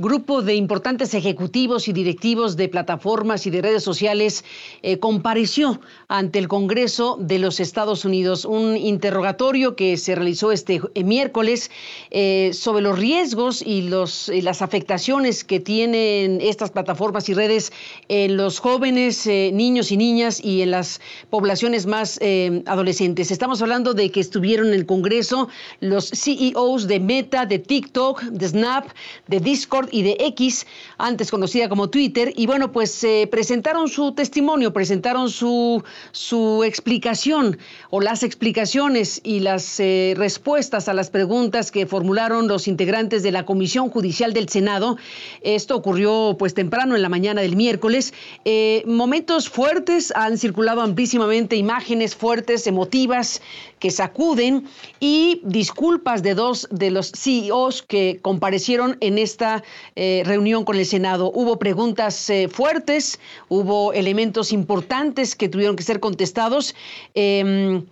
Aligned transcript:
Grupo 0.00 0.40
de 0.40 0.54
importantes 0.54 1.12
ejecutivos 1.12 1.86
y 1.86 1.92
directivos 1.92 2.56
de 2.56 2.68
plataformas 2.68 3.46
y 3.46 3.50
de 3.50 3.60
redes 3.60 3.82
sociales 3.82 4.44
eh, 4.82 4.98
compareció 4.98 5.80
ante 6.08 6.38
el 6.38 6.48
Congreso 6.48 7.18
de 7.20 7.38
los 7.38 7.60
Estados 7.60 8.06
Unidos. 8.06 8.46
Un 8.46 8.78
interrogatorio 8.78 9.76
que 9.76 9.98
se 9.98 10.14
realizó 10.14 10.52
este 10.52 10.80
eh, 10.94 11.04
miércoles 11.04 11.70
eh, 12.10 12.50
sobre 12.54 12.82
los 12.82 12.98
riesgos 12.98 13.60
y 13.60 13.82
los, 13.82 14.30
las 14.42 14.62
afectaciones 14.62 15.44
que 15.44 15.60
tienen 15.60 16.40
estas 16.40 16.70
plataformas 16.70 17.28
y 17.28 17.34
redes 17.34 17.70
en 18.08 18.38
los 18.38 18.58
jóvenes, 18.58 19.26
niños 19.26 19.92
y 19.92 19.98
niñas 19.98 20.42
y 20.42 20.62
en 20.62 20.70
las 20.70 21.00
poblaciones 21.28 21.86
más 21.86 22.18
adolescentes. 22.66 23.30
Estamos 23.30 23.60
hablando 23.60 23.92
de 23.92 24.10
que 24.10 24.20
estuvieron 24.20 24.68
en 24.68 24.74
el 24.74 24.86
Congreso 24.86 25.48
los 25.80 26.08
CEOs 26.08 26.86
de 26.86 27.00
Meta, 27.00 27.44
de 27.44 27.58
TikTok, 27.58 28.22
de 28.22 28.48
Snap, 28.48 28.86
de 29.28 29.40
Discord 29.40 29.89
y 29.92 30.02
de 30.02 30.16
X, 30.20 30.66
antes 30.98 31.30
conocida 31.30 31.68
como 31.68 31.90
Twitter, 31.90 32.32
y 32.36 32.46
bueno, 32.46 32.72
pues 32.72 33.02
eh, 33.04 33.28
presentaron 33.30 33.88
su 33.88 34.12
testimonio, 34.12 34.72
presentaron 34.72 35.30
su, 35.30 35.82
su 36.12 36.64
explicación 36.64 37.58
o 37.90 38.00
las 38.00 38.22
explicaciones 38.22 39.20
y 39.24 39.40
las 39.40 39.80
eh, 39.80 40.14
respuestas 40.16 40.88
a 40.88 40.94
las 40.94 41.10
preguntas 41.10 41.70
que 41.70 41.86
formularon 41.86 42.48
los 42.48 42.68
integrantes 42.68 43.22
de 43.22 43.32
la 43.32 43.44
Comisión 43.44 43.90
Judicial 43.90 44.32
del 44.32 44.48
Senado. 44.48 44.96
Esto 45.42 45.76
ocurrió 45.76 46.36
pues 46.38 46.54
temprano 46.54 46.96
en 46.96 47.02
la 47.02 47.08
mañana 47.08 47.40
del 47.40 47.56
miércoles. 47.56 48.12
Eh, 48.44 48.82
momentos 48.86 49.48
fuertes, 49.48 50.12
han 50.14 50.38
circulado 50.38 50.80
amplísimamente 50.82 51.56
imágenes 51.56 52.14
fuertes, 52.14 52.66
emotivas, 52.66 53.40
que 53.78 53.90
sacuden 53.90 54.68
y 55.00 55.40
disculpas 55.42 56.22
de 56.22 56.34
dos 56.34 56.68
de 56.70 56.90
los 56.90 57.10
CEOs 57.12 57.82
que 57.82 58.18
comparecieron 58.22 58.96
en 59.00 59.18
esta 59.18 59.64
eh, 59.96 60.22
reunión 60.24 60.64
con 60.64 60.76
el 60.76 60.86
Senado. 60.86 61.30
Hubo 61.32 61.58
preguntas 61.58 62.30
eh, 62.30 62.48
fuertes, 62.48 63.20
hubo 63.48 63.92
elementos 63.92 64.52
importantes 64.52 65.36
que 65.36 65.48
tuvieron 65.48 65.76
que 65.76 65.82
ser 65.82 66.00
contestados. 66.00 66.74
Em, 67.14 67.86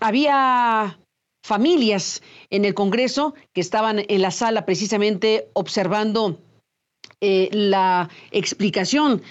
había 0.00 0.98
familias 1.44 2.22
en 2.50 2.64
el 2.64 2.74
Congreso 2.74 3.34
que 3.52 3.60
estaban 3.60 4.02
en 4.06 4.22
la 4.22 4.30
sala 4.30 4.66
precisamente 4.66 5.48
observando 5.54 6.38
eh, 7.20 7.48
la 7.52 8.08
explicación 8.30 9.22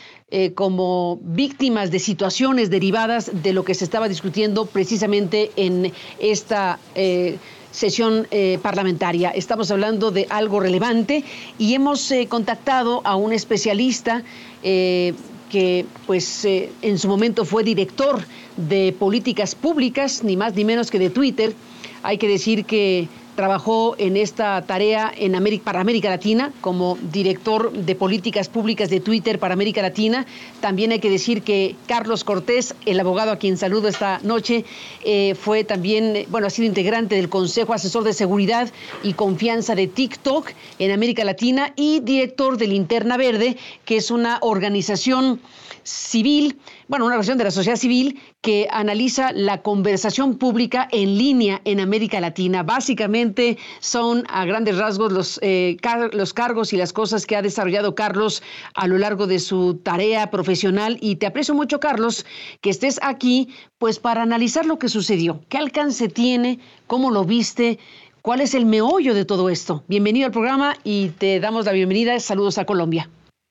como 0.53 1.17
víctimas 1.23 1.89
de 1.89 1.97
situaciones 1.97 2.69
derivadas 2.69 3.31
de 3.41 3.51
lo 3.51 3.63
que 3.63 3.73
se 3.73 3.83
estaba 3.83 4.07
discutiendo 4.07 4.67
precisamente 4.67 5.49
en 5.55 5.91
esta 6.19 6.77
eh, 6.93 7.39
sesión 7.71 8.27
eh, 8.31 8.59
parlamentaria. 8.61 9.29
Estamos 9.31 9.71
hablando 9.71 10.11
de 10.11 10.27
algo 10.29 10.59
relevante 10.59 11.23
y 11.57 11.73
hemos 11.73 12.11
contactado 12.27 13.01
a 13.05 13.15
un 13.15 13.33
especialista 13.33 14.23
que 14.61 15.85
pues 16.05 16.45
en 16.45 16.99
su 16.99 17.07
momento 17.07 17.43
fue 17.45 17.63
director 17.63 18.23
de 18.55 18.93
políticas 18.97 19.55
públicas, 19.55 20.23
ni 20.23 20.37
más 20.37 20.53
ni 20.55 20.65
menos 20.65 20.91
que 20.91 20.99
de 20.99 21.09
Twitter. 21.09 21.53
Hay 22.03 22.17
que 22.17 22.27
decir 22.27 22.65
que 22.65 23.07
trabajó 23.39 23.95
en 23.97 24.17
esta 24.17 24.61
tarea 24.63 25.13
en 25.17 25.33
América, 25.33 25.63
para 25.63 25.79
América 25.79 26.09
Latina 26.09 26.51
como 26.59 26.97
director 27.09 27.71
de 27.71 27.95
políticas 27.95 28.49
públicas 28.49 28.89
de 28.89 28.99
Twitter 28.99 29.39
para 29.39 29.53
América 29.53 29.81
Latina. 29.81 30.25
También 30.59 30.91
hay 30.91 30.99
que 30.99 31.09
decir 31.09 31.41
que 31.41 31.77
Carlos 31.87 32.25
Cortés, 32.25 32.75
el 32.85 32.99
abogado 32.99 33.31
a 33.31 33.37
quien 33.37 33.55
saludo 33.55 33.87
esta 33.87 34.19
noche, 34.23 34.65
eh, 35.05 35.35
fue 35.35 35.63
también, 35.63 36.25
bueno, 36.27 36.47
ha 36.47 36.49
sido 36.49 36.67
integrante 36.67 37.15
del 37.15 37.29
Consejo 37.29 37.73
Asesor 37.73 38.03
de 38.03 38.11
Seguridad 38.11 38.69
y 39.03 39.13
Confianza 39.13 39.73
de 39.73 39.87
TikTok 39.87 40.51
en 40.77 40.91
América 40.91 41.23
Latina 41.23 41.71
y 41.77 42.01
director 42.01 42.57
de 42.57 42.67
Linterna 42.67 43.15
Verde, 43.15 43.55
que 43.85 43.95
es 43.95 44.11
una 44.11 44.39
organización 44.41 45.39
civil, 45.83 46.57
bueno, 46.87 47.05
una 47.05 47.15
organización 47.15 47.37
de 47.37 47.43
la 47.45 47.51
sociedad 47.51 47.77
civil 47.77 48.19
que 48.41 48.67
analiza 48.71 49.31
la 49.33 49.61
conversación 49.61 50.37
pública 50.37 50.87
en 50.91 51.17
línea 51.17 51.61
en 51.65 51.79
América 51.79 52.19
Latina. 52.19 52.63
Básicamente 52.63 53.57
son 53.79 54.23
a 54.29 54.45
grandes 54.45 54.77
rasgos 54.77 55.11
los, 55.11 55.39
eh, 55.41 55.77
los 56.13 56.33
cargos 56.33 56.73
y 56.73 56.77
las 56.77 56.93
cosas 56.93 57.25
que 57.25 57.35
ha 57.35 57.41
desarrollado 57.41 57.95
Carlos 57.95 58.43
a 58.73 58.87
lo 58.87 58.97
largo 58.97 59.27
de 59.27 59.39
su 59.39 59.75
tarea 59.75 60.31
profesional 60.31 60.97
y 61.01 61.17
te 61.17 61.25
aprecio 61.25 61.53
mucho, 61.53 61.79
Carlos, 61.79 62.25
que 62.61 62.69
estés 62.69 62.99
aquí 63.01 63.49
pues 63.77 63.99
para 63.99 64.21
analizar 64.21 64.65
lo 64.65 64.79
que 64.79 64.89
sucedió. 64.89 65.41
¿Qué 65.49 65.57
alcance 65.57 66.07
tiene? 66.09 66.59
¿Cómo 66.87 67.11
lo 67.11 67.25
viste? 67.25 67.79
¿Cuál 68.21 68.41
es 68.41 68.53
el 68.53 68.65
meollo 68.65 69.13
de 69.13 69.25
todo 69.25 69.49
esto? 69.49 69.83
Bienvenido 69.87 70.25
al 70.25 70.31
programa 70.31 70.75
y 70.83 71.09
te 71.09 71.39
damos 71.39 71.65
la 71.65 71.71
bienvenida. 71.71 72.19
Saludos 72.19 72.57
a 72.57 72.65
Colombia. 72.65 73.09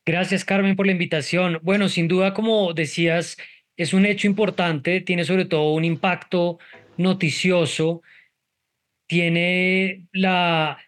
Gracias, 0.09 0.43
Carmen, 0.43 0.75
por 0.75 0.87
la 0.87 0.93
invitación. 0.93 1.61
Bueno, 1.63 1.91
sin 1.91 2.09
duda, 2.09 2.33
como 2.33 2.73
decías, 2.73 3.37
es 3.77 3.93
un 3.93 4.07
hecho 4.07 4.27
importante, 4.27 5.03
tiene 5.03 5.23
sobre 5.27 5.45
todo 5.45 5.75
un 5.75 5.85
impacto 5.85 6.59
noticioso, 6.97 8.01
tiene 9.07 10.07
la 10.13 10.79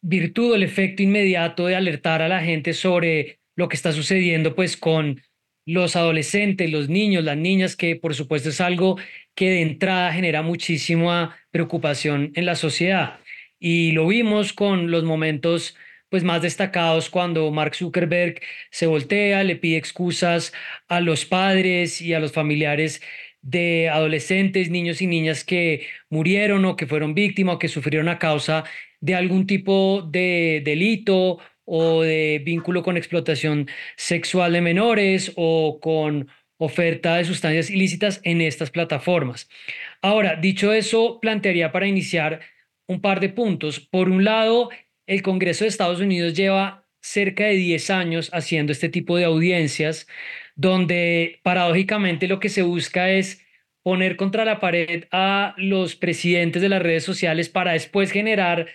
virtud 0.00 0.54
el 0.54 0.62
efecto 0.62 1.02
inmediato 1.02 1.66
de 1.66 1.74
alertar 1.74 2.22
a 2.22 2.28
la 2.28 2.40
gente 2.40 2.72
sobre 2.72 3.40
lo 3.56 3.68
que 3.68 3.74
está 3.74 3.90
sucediendo 3.90 4.54
pues 4.54 4.76
con 4.76 5.20
los 5.66 5.96
adolescentes, 5.96 6.70
los 6.70 6.88
niños, 6.88 7.24
las 7.24 7.36
niñas, 7.36 7.74
que 7.74 7.96
por 7.96 8.14
supuesto 8.14 8.50
es 8.50 8.60
algo 8.60 8.96
que 9.34 9.50
de 9.50 9.62
entrada 9.62 10.12
genera 10.12 10.42
muchísima 10.42 11.36
preocupación 11.50 12.30
en 12.36 12.46
la 12.46 12.54
sociedad. 12.54 13.18
Y 13.58 13.90
lo 13.90 14.06
vimos 14.06 14.52
con 14.52 14.92
los 14.92 15.02
momentos 15.02 15.74
pues 16.12 16.24
más 16.24 16.42
destacados 16.42 17.08
cuando 17.08 17.50
Mark 17.50 17.74
Zuckerberg 17.74 18.42
se 18.70 18.86
voltea, 18.86 19.44
le 19.44 19.56
pide 19.56 19.78
excusas 19.78 20.52
a 20.86 21.00
los 21.00 21.24
padres 21.24 22.02
y 22.02 22.12
a 22.12 22.20
los 22.20 22.32
familiares 22.32 23.00
de 23.40 23.88
adolescentes, 23.88 24.68
niños 24.68 25.00
y 25.00 25.06
niñas 25.06 25.42
que 25.42 25.86
murieron 26.10 26.66
o 26.66 26.76
que 26.76 26.86
fueron 26.86 27.14
víctimas 27.14 27.54
o 27.54 27.58
que 27.58 27.68
sufrieron 27.68 28.10
a 28.10 28.18
causa 28.18 28.64
de 29.00 29.14
algún 29.14 29.46
tipo 29.46 30.02
de 30.02 30.60
delito 30.62 31.38
o 31.64 32.02
de 32.02 32.42
vínculo 32.44 32.82
con 32.82 32.98
explotación 32.98 33.66
sexual 33.96 34.52
de 34.52 34.60
menores 34.60 35.32
o 35.36 35.80
con 35.80 36.28
oferta 36.58 37.16
de 37.16 37.24
sustancias 37.24 37.70
ilícitas 37.70 38.20
en 38.24 38.42
estas 38.42 38.70
plataformas. 38.70 39.48
Ahora, 40.02 40.36
dicho 40.36 40.74
eso, 40.74 41.20
plantearía 41.20 41.72
para 41.72 41.86
iniciar 41.86 42.40
un 42.86 43.00
par 43.00 43.18
de 43.20 43.30
puntos. 43.30 43.80
Por 43.80 44.10
un 44.10 44.24
lado, 44.24 44.68
el 45.06 45.22
Congreso 45.22 45.64
de 45.64 45.68
Estados 45.68 46.00
Unidos 46.00 46.34
lleva 46.34 46.86
cerca 47.00 47.44
de 47.44 47.54
10 47.54 47.90
años 47.90 48.30
haciendo 48.32 48.72
este 48.72 48.88
tipo 48.88 49.16
de 49.16 49.24
audiencias 49.24 50.06
donde 50.54 51.40
paradójicamente 51.42 52.28
lo 52.28 52.40
que 52.40 52.48
se 52.48 52.62
busca 52.62 53.10
es 53.10 53.44
poner 53.82 54.16
contra 54.16 54.44
la 54.44 54.60
pared 54.60 55.04
a 55.10 55.54
los 55.56 55.96
presidentes 55.96 56.62
de 56.62 56.68
las 56.68 56.82
redes 56.82 57.04
sociales 57.04 57.48
para 57.48 57.72
después 57.72 58.12
generar 58.12 58.68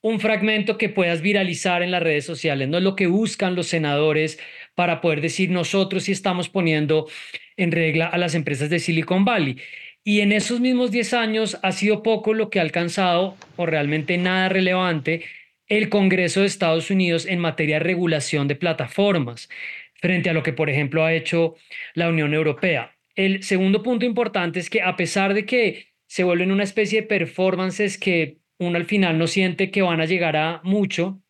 un 0.00 0.20
fragmento 0.20 0.78
que 0.78 0.88
puedas 0.88 1.22
viralizar 1.22 1.82
en 1.82 1.90
las 1.90 2.02
redes 2.02 2.24
sociales. 2.24 2.68
No 2.68 2.78
es 2.78 2.84
lo 2.84 2.96
que 2.96 3.06
buscan 3.06 3.54
los 3.54 3.66
senadores 3.66 4.38
para 4.74 5.00
poder 5.00 5.20
decir 5.20 5.50
nosotros 5.50 6.04
si 6.04 6.12
estamos 6.12 6.48
poniendo 6.48 7.08
en 7.56 7.72
regla 7.72 8.06
a 8.06 8.18
las 8.18 8.34
empresas 8.34 8.70
de 8.70 8.78
Silicon 8.78 9.24
Valley. 9.24 9.58
Y 10.04 10.20
en 10.20 10.32
esos 10.32 10.60
mismos 10.60 10.90
10 10.90 11.14
años 11.14 11.58
ha 11.62 11.72
sido 11.72 12.02
poco 12.02 12.32
lo 12.32 12.48
que 12.48 12.60
ha 12.60 12.62
alcanzado, 12.62 13.36
o 13.56 13.66
realmente 13.66 14.16
nada 14.16 14.48
relevante, 14.48 15.24
el 15.68 15.88
Congreso 15.88 16.40
de 16.40 16.46
Estados 16.46 16.90
Unidos 16.90 17.26
en 17.26 17.40
materia 17.40 17.76
de 17.76 17.84
regulación 17.84 18.48
de 18.48 18.56
plataformas, 18.56 19.48
frente 19.94 20.30
a 20.30 20.32
lo 20.32 20.42
que, 20.42 20.52
por 20.52 20.70
ejemplo, 20.70 21.04
ha 21.04 21.12
hecho 21.12 21.56
la 21.94 22.08
Unión 22.08 22.34
Europea. 22.34 22.96
El 23.14 23.42
segundo 23.42 23.82
punto 23.82 24.06
importante 24.06 24.60
es 24.60 24.70
que 24.70 24.82
a 24.82 24.96
pesar 24.96 25.34
de 25.34 25.44
que 25.44 25.88
se 26.06 26.24
vuelven 26.24 26.52
una 26.52 26.64
especie 26.64 27.02
de 27.02 27.06
performances 27.06 27.98
que 27.98 28.38
uno 28.58 28.76
al 28.76 28.86
final 28.86 29.18
no 29.18 29.26
siente 29.26 29.70
que 29.70 29.82
van 29.82 30.00
a 30.00 30.06
llegar 30.06 30.36
a 30.36 30.60
mucho. 30.64 31.20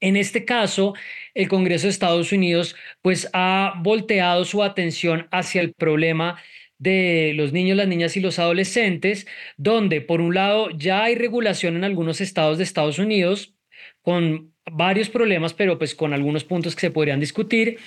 En 0.00 0.16
este 0.16 0.44
caso, 0.44 0.94
el 1.34 1.48
Congreso 1.48 1.86
de 1.86 1.90
Estados 1.90 2.32
Unidos 2.32 2.76
pues 3.02 3.28
ha 3.32 3.74
volteado 3.82 4.44
su 4.44 4.62
atención 4.62 5.28
hacia 5.30 5.60
el 5.60 5.74
problema 5.74 6.40
de 6.78 7.32
los 7.34 7.52
niños, 7.52 7.76
las 7.76 7.88
niñas 7.88 8.16
y 8.16 8.20
los 8.20 8.38
adolescentes, 8.38 9.26
donde 9.56 10.00
por 10.00 10.20
un 10.20 10.34
lado 10.34 10.70
ya 10.70 11.04
hay 11.04 11.14
regulación 11.14 11.76
en 11.76 11.84
algunos 11.84 12.20
estados 12.20 12.58
de 12.58 12.64
Estados 12.64 12.98
Unidos 12.98 13.55
con 14.06 14.52
varios 14.70 15.08
problemas, 15.08 15.52
pero 15.52 15.78
pues 15.78 15.96
con 15.96 16.14
algunos 16.14 16.44
puntos 16.44 16.76
que 16.76 16.82
se 16.82 16.90
podrían 16.92 17.18
discutir 17.18 17.78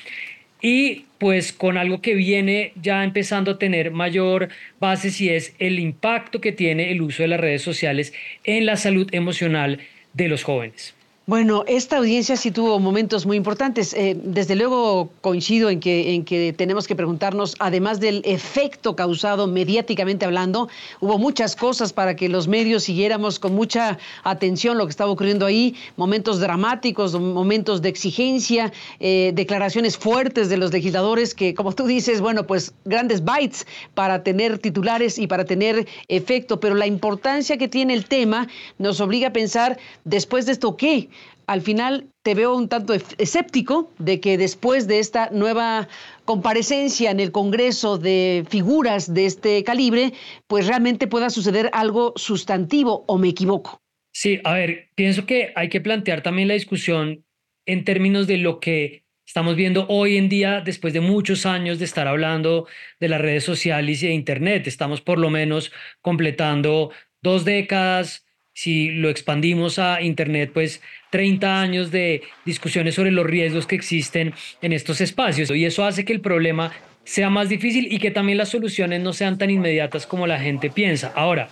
y 0.61 1.05
pues 1.17 1.53
con 1.53 1.77
algo 1.77 2.01
que 2.01 2.13
viene 2.13 2.73
ya 2.81 3.05
empezando 3.05 3.51
a 3.51 3.57
tener 3.57 3.91
mayor 3.91 4.49
base 4.81 5.11
y 5.23 5.29
es 5.29 5.55
el 5.59 5.79
impacto 5.79 6.41
que 6.41 6.51
tiene 6.51 6.91
el 6.91 7.01
uso 7.01 7.23
de 7.23 7.29
las 7.29 7.39
redes 7.39 7.61
sociales 7.61 8.11
en 8.43 8.65
la 8.65 8.75
salud 8.75 9.07
emocional 9.13 9.79
de 10.11 10.27
los 10.27 10.43
jóvenes. 10.43 10.93
Bueno, 11.29 11.63
esta 11.67 11.97
audiencia 11.97 12.35
sí 12.37 12.49
tuvo 12.49 12.79
momentos 12.79 13.27
muy 13.27 13.37
importantes. 13.37 13.93
Eh, 13.93 14.17
desde 14.19 14.55
luego 14.55 15.11
coincido 15.21 15.69
en 15.69 15.79
que, 15.79 16.15
en 16.15 16.25
que 16.25 16.53
tenemos 16.53 16.87
que 16.87 16.95
preguntarnos, 16.95 17.55
además 17.59 17.99
del 17.99 18.23
efecto 18.25 18.95
causado 18.95 19.45
mediáticamente 19.45 20.25
hablando, 20.25 20.69
hubo 20.99 21.19
muchas 21.19 21.55
cosas 21.55 21.93
para 21.93 22.15
que 22.15 22.29
los 22.29 22.47
medios 22.47 22.85
siguiéramos 22.85 23.37
con 23.37 23.53
mucha 23.53 23.99
atención 24.23 24.79
lo 24.79 24.87
que 24.87 24.89
estaba 24.89 25.11
ocurriendo 25.11 25.45
ahí, 25.45 25.75
momentos 25.97 26.39
dramáticos, 26.39 27.13
momentos 27.13 27.83
de 27.83 27.89
exigencia, 27.89 28.73
eh, 28.99 29.31
declaraciones 29.35 29.97
fuertes 29.97 30.49
de 30.49 30.57
los 30.57 30.73
legisladores 30.73 31.35
que, 31.35 31.53
como 31.53 31.73
tú 31.73 31.85
dices, 31.85 32.21
bueno, 32.21 32.47
pues 32.47 32.73
grandes 32.85 33.23
bytes 33.23 33.67
para 33.93 34.23
tener 34.23 34.57
titulares 34.57 35.19
y 35.19 35.27
para 35.27 35.45
tener 35.45 35.87
efecto, 36.07 36.59
pero 36.59 36.73
la 36.73 36.87
importancia 36.87 37.55
que 37.57 37.67
tiene 37.67 37.93
el 37.93 38.05
tema 38.05 38.47
nos 38.79 38.99
obliga 38.99 39.27
a 39.27 39.33
pensar, 39.33 39.77
después 40.05 40.47
de 40.47 40.53
esto, 40.53 40.75
¿qué? 40.75 41.07
Al 41.49 41.61
final 41.63 42.05
te 42.21 42.35
veo 42.35 42.55
un 42.55 42.69
tanto 42.69 42.93
escéptico 42.93 43.91
de 43.97 44.19
que 44.19 44.37
después 44.37 44.87
de 44.87 44.99
esta 44.99 45.31
nueva 45.31 45.87
comparecencia 46.23 47.09
en 47.09 47.19
el 47.19 47.31
Congreso 47.31 47.97
de 47.97 48.45
figuras 48.47 49.11
de 49.15 49.25
este 49.25 49.63
calibre, 49.63 50.13
pues 50.45 50.67
realmente 50.67 51.07
pueda 51.07 51.31
suceder 51.31 51.71
algo 51.73 52.13
sustantivo 52.15 53.03
o 53.07 53.17
me 53.17 53.29
equivoco. 53.29 53.81
Sí, 54.13 54.39
a 54.43 54.53
ver, 54.53 54.89
pienso 54.93 55.25
que 55.25 55.51
hay 55.55 55.69
que 55.69 55.81
plantear 55.81 56.21
también 56.21 56.47
la 56.47 56.53
discusión 56.53 57.25
en 57.65 57.83
términos 57.83 58.27
de 58.27 58.37
lo 58.37 58.59
que 58.59 59.05
estamos 59.25 59.55
viendo 59.55 59.87
hoy 59.89 60.17
en 60.17 60.29
día 60.29 60.61
después 60.61 60.93
de 60.93 61.01
muchos 61.01 61.47
años 61.47 61.79
de 61.79 61.85
estar 61.85 62.07
hablando 62.07 62.67
de 62.99 63.09
las 63.09 63.21
redes 63.21 63.43
sociales 63.43 64.03
y 64.03 64.07
de 64.07 64.13
Internet. 64.13 64.67
Estamos 64.67 65.01
por 65.01 65.17
lo 65.17 65.31
menos 65.31 65.71
completando 66.01 66.91
dos 67.23 67.43
décadas 67.43 68.28
si 68.53 68.89
lo 68.89 69.09
expandimos 69.09 69.79
a 69.79 70.01
Internet, 70.01 70.51
pues 70.53 70.81
30 71.11 71.61
años 71.61 71.91
de 71.91 72.23
discusiones 72.45 72.95
sobre 72.95 73.11
los 73.11 73.25
riesgos 73.25 73.65
que 73.67 73.75
existen 73.75 74.33
en 74.61 74.73
estos 74.73 75.01
espacios. 75.01 75.49
Y 75.51 75.65
eso 75.65 75.85
hace 75.85 76.05
que 76.05 76.13
el 76.13 76.21
problema 76.21 76.71
sea 77.03 77.29
más 77.29 77.49
difícil 77.49 77.91
y 77.91 77.99
que 77.99 78.11
también 78.11 78.37
las 78.37 78.49
soluciones 78.49 79.01
no 79.01 79.13
sean 79.13 79.37
tan 79.37 79.49
inmediatas 79.49 80.05
como 80.05 80.27
la 80.27 80.39
gente 80.39 80.69
piensa. 80.69 81.11
Ahora, 81.15 81.49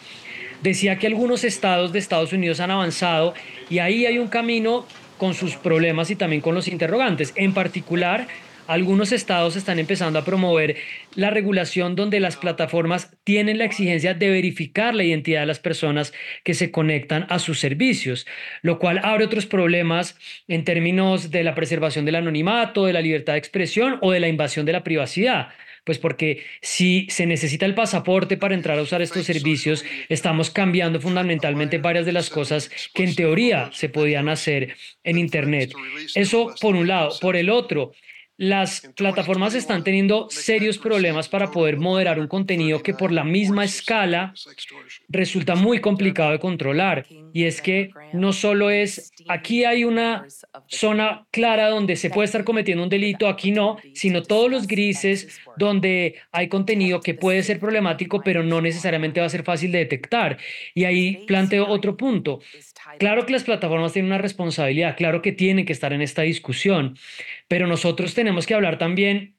decía 0.61 0.99
que 0.99 1.07
algunos 1.07 1.43
estados 1.43 1.93
de 1.93 1.99
Estados 1.99 2.33
Unidos 2.33 2.59
han 2.59 2.71
avanzado 2.71 3.33
y 3.69 3.79
ahí 3.79 4.05
hay 4.05 4.17
un 4.19 4.27
camino 4.27 4.85
con 5.17 5.33
sus 5.33 5.55
problemas 5.55 6.11
y 6.11 6.15
también 6.15 6.41
con 6.41 6.53
los 6.53 6.67
interrogantes. 6.67 7.33
En 7.35 7.53
particular, 7.53 8.27
algunos 8.67 9.11
estados 9.11 9.55
están 9.55 9.79
empezando 9.79 10.19
a 10.19 10.25
promover 10.25 10.75
la 11.15 11.29
regulación 11.29 11.95
donde 11.95 12.19
las 12.19 12.37
plataformas 12.37 13.11
tienen 13.23 13.57
la 13.57 13.65
exigencia 13.65 14.13
de 14.13 14.29
verificar 14.29 14.93
la 14.93 15.03
identidad 15.03 15.41
de 15.41 15.45
las 15.47 15.59
personas 15.59 16.13
que 16.43 16.53
se 16.53 16.71
conectan 16.71 17.25
a 17.29 17.39
sus 17.39 17.59
servicios, 17.59 18.27
lo 18.61 18.79
cual 18.79 18.99
abre 19.03 19.25
otros 19.25 19.45
problemas 19.45 20.17
en 20.47 20.63
términos 20.63 21.31
de 21.31 21.43
la 21.43 21.55
preservación 21.55 22.05
del 22.05 22.15
anonimato, 22.15 22.85
de 22.85 22.93
la 22.93 23.01
libertad 23.01 23.33
de 23.33 23.39
expresión 23.39 23.97
o 24.01 24.11
de 24.11 24.19
la 24.19 24.27
invasión 24.27 24.65
de 24.65 24.73
la 24.73 24.83
privacidad. 24.83 25.49
Pues 25.87 25.99
porque 25.99 26.43
si 26.61 27.07
se 27.09 27.25
necesita 27.25 27.65
el 27.65 27.73
pasaporte 27.73 28.35
para 28.35 28.53
entrar 28.53 28.77
a 28.77 28.81
usar 28.81 29.01
estos 29.01 29.25
servicios, 29.25 29.85
estamos 30.09 30.49
cambiando 30.49 30.99
fundamentalmente 30.99 31.77
varias 31.77 32.05
de 32.05 32.11
las 32.11 32.29
cosas 32.29 32.69
que 32.93 33.05
en 33.05 33.15
teoría 33.15 33.69
se 33.71 33.87
podían 33.87 34.27
hacer 34.27 34.75
en 35.05 35.17
Internet. 35.17 35.71
Eso 36.13 36.53
por 36.59 36.75
un 36.75 36.89
lado. 36.89 37.17
Por 37.21 37.37
el 37.37 37.49
otro, 37.49 37.93
las 38.37 38.81
plataformas 38.95 39.55
están 39.55 39.83
teniendo 39.83 40.27
serios 40.29 40.77
problemas 40.77 41.27
para 41.27 41.49
poder 41.49 41.77
moderar 41.77 42.19
un 42.19 42.27
contenido 42.27 42.83
que 42.83 42.93
por 42.93 43.11
la 43.11 43.23
misma 43.23 43.65
escala 43.65 44.33
resulta 45.09 45.55
muy 45.55 45.81
complicado 45.81 46.31
de 46.31 46.39
controlar. 46.39 47.05
Y 47.33 47.45
es 47.45 47.61
que 47.61 47.89
no 48.13 48.33
solo 48.33 48.69
es, 48.69 49.11
aquí 49.27 49.65
hay 49.65 49.83
una 49.83 50.25
zona 50.67 51.25
clara 51.31 51.69
donde 51.69 51.95
se 51.95 52.11
puede 52.11 52.25
estar 52.25 52.43
cometiendo 52.43 52.83
un 52.83 52.89
delito, 52.89 53.27
aquí 53.27 53.51
no, 53.51 53.77
sino 53.93 54.21
todos 54.21 54.51
los 54.51 54.67
grises 54.67 55.41
donde 55.57 56.15
hay 56.31 56.47
contenido 56.47 57.01
que 57.01 57.13
puede 57.13 57.43
ser 57.43 57.59
problemático, 57.59 58.21
pero 58.21 58.43
no 58.43 58.61
necesariamente 58.61 59.19
va 59.19 59.25
a 59.25 59.29
ser 59.29 59.43
fácil 59.43 59.71
de 59.71 59.79
detectar. 59.79 60.37
Y 60.73 60.85
ahí 60.85 61.25
planteo 61.27 61.67
otro 61.67 61.97
punto. 61.97 62.39
Claro 62.99 63.25
que 63.25 63.33
las 63.33 63.43
plataformas 63.43 63.93
tienen 63.93 64.11
una 64.11 64.17
responsabilidad, 64.17 64.95
claro 64.95 65.21
que 65.21 65.31
tienen 65.31 65.65
que 65.65 65.73
estar 65.73 65.93
en 65.93 66.01
esta 66.01 66.21
discusión, 66.21 66.97
pero 67.47 67.67
nosotros 67.67 68.13
tenemos 68.13 68.45
que 68.45 68.53
hablar 68.53 68.77
también 68.77 69.35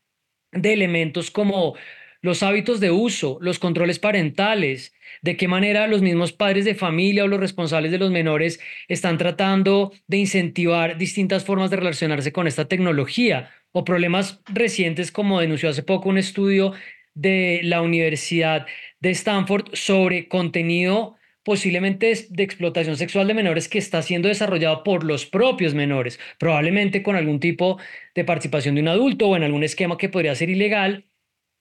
de 0.52 0.72
elementos 0.72 1.30
como 1.30 1.76
los 2.20 2.42
hábitos 2.42 2.80
de 2.80 2.90
uso, 2.90 3.38
los 3.40 3.58
controles 3.58 3.98
parentales, 3.98 4.92
de 5.22 5.36
qué 5.36 5.46
manera 5.46 5.86
los 5.86 6.02
mismos 6.02 6.32
padres 6.32 6.64
de 6.64 6.74
familia 6.74 7.24
o 7.24 7.28
los 7.28 7.40
responsables 7.40 7.92
de 7.92 7.98
los 7.98 8.10
menores 8.10 8.60
están 8.88 9.18
tratando 9.18 9.92
de 10.06 10.18
incentivar 10.18 10.98
distintas 10.98 11.44
formas 11.44 11.70
de 11.70 11.76
relacionarse 11.76 12.32
con 12.32 12.46
esta 12.46 12.66
tecnología 12.66 13.50
o 13.72 13.84
problemas 13.84 14.40
recientes 14.46 15.12
como 15.12 15.40
denunció 15.40 15.68
hace 15.68 15.82
poco 15.82 16.08
un 16.08 16.18
estudio 16.18 16.72
de 17.14 17.60
la 17.64 17.82
Universidad 17.82 18.66
de 19.00 19.10
Stanford 19.10 19.70
sobre 19.74 20.28
contenido 20.28 21.16
posiblemente 21.48 22.12
de 22.28 22.42
explotación 22.42 22.98
sexual 22.98 23.26
de 23.26 23.32
menores 23.32 23.68
que 23.68 23.78
está 23.78 24.02
siendo 24.02 24.28
desarrollado 24.28 24.82
por 24.84 25.02
los 25.02 25.24
propios 25.24 25.72
menores, 25.72 26.20
probablemente 26.38 27.02
con 27.02 27.16
algún 27.16 27.40
tipo 27.40 27.78
de 28.14 28.24
participación 28.24 28.74
de 28.74 28.82
un 28.82 28.88
adulto 28.88 29.28
o 29.28 29.36
en 29.36 29.44
algún 29.44 29.64
esquema 29.64 29.96
que 29.96 30.10
podría 30.10 30.34
ser 30.34 30.50
ilegal, 30.50 31.06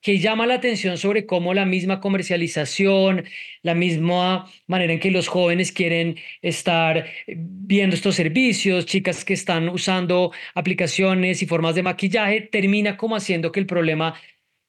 que 0.02 0.20
llama 0.20 0.46
la 0.48 0.56
atención 0.56 0.98
sobre 0.98 1.26
cómo 1.26 1.54
la 1.54 1.66
misma 1.66 2.00
comercialización, 2.00 3.26
la 3.62 3.74
misma 3.76 4.52
manera 4.68 4.94
en 4.94 5.00
que 5.00 5.12
los 5.12 5.28
jóvenes 5.28 5.72
quieren 5.72 6.18
estar 6.42 7.06
viendo 7.28 7.96
estos 7.96 8.16
servicios, 8.16 8.86
chicas 8.86 9.26
que 9.26 9.34
están 9.34 9.70
usando 9.70 10.32
aplicaciones 10.56 11.42
y 11.42 11.46
formas 11.48 11.76
de 11.76 11.84
maquillaje, 11.84 12.42
termina 12.42 12.98
como 12.98 13.16
haciendo 13.16 13.52
que 13.52 13.60
el 13.60 13.66
problema 13.66 14.16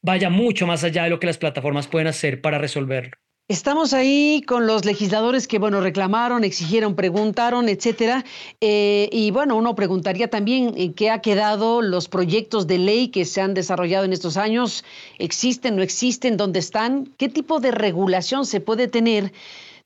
vaya 0.02 0.30
mucho 0.30 0.66
más 0.66 0.84
allá 0.84 1.04
de 1.04 1.10
lo 1.10 1.20
que 1.20 1.26
las 1.26 1.38
plataformas 1.38 1.88
pueden 1.88 2.08
hacer 2.08 2.40
para 2.40 2.58
resolverlo. 2.58 3.27
Estamos 3.50 3.94
ahí 3.94 4.42
con 4.46 4.66
los 4.66 4.84
legisladores 4.84 5.48
que, 5.48 5.58
bueno, 5.58 5.80
reclamaron, 5.80 6.44
exigieron, 6.44 6.94
preguntaron, 6.94 7.70
etcétera. 7.70 8.26
Eh, 8.60 9.08
y 9.10 9.30
bueno, 9.30 9.56
uno 9.56 9.74
preguntaría 9.74 10.28
también 10.28 10.74
en 10.76 10.92
qué 10.92 11.08
ha 11.08 11.22
quedado 11.22 11.80
los 11.80 12.08
proyectos 12.08 12.66
de 12.66 12.76
ley 12.76 13.08
que 13.08 13.24
se 13.24 13.40
han 13.40 13.54
desarrollado 13.54 14.04
en 14.04 14.12
estos 14.12 14.36
años. 14.36 14.84
¿Existen, 15.16 15.76
no 15.76 15.82
existen? 15.82 16.36
¿Dónde 16.36 16.58
están? 16.58 17.06
¿Qué 17.16 17.30
tipo 17.30 17.58
de 17.58 17.70
regulación 17.70 18.44
se 18.44 18.60
puede 18.60 18.86
tener? 18.86 19.32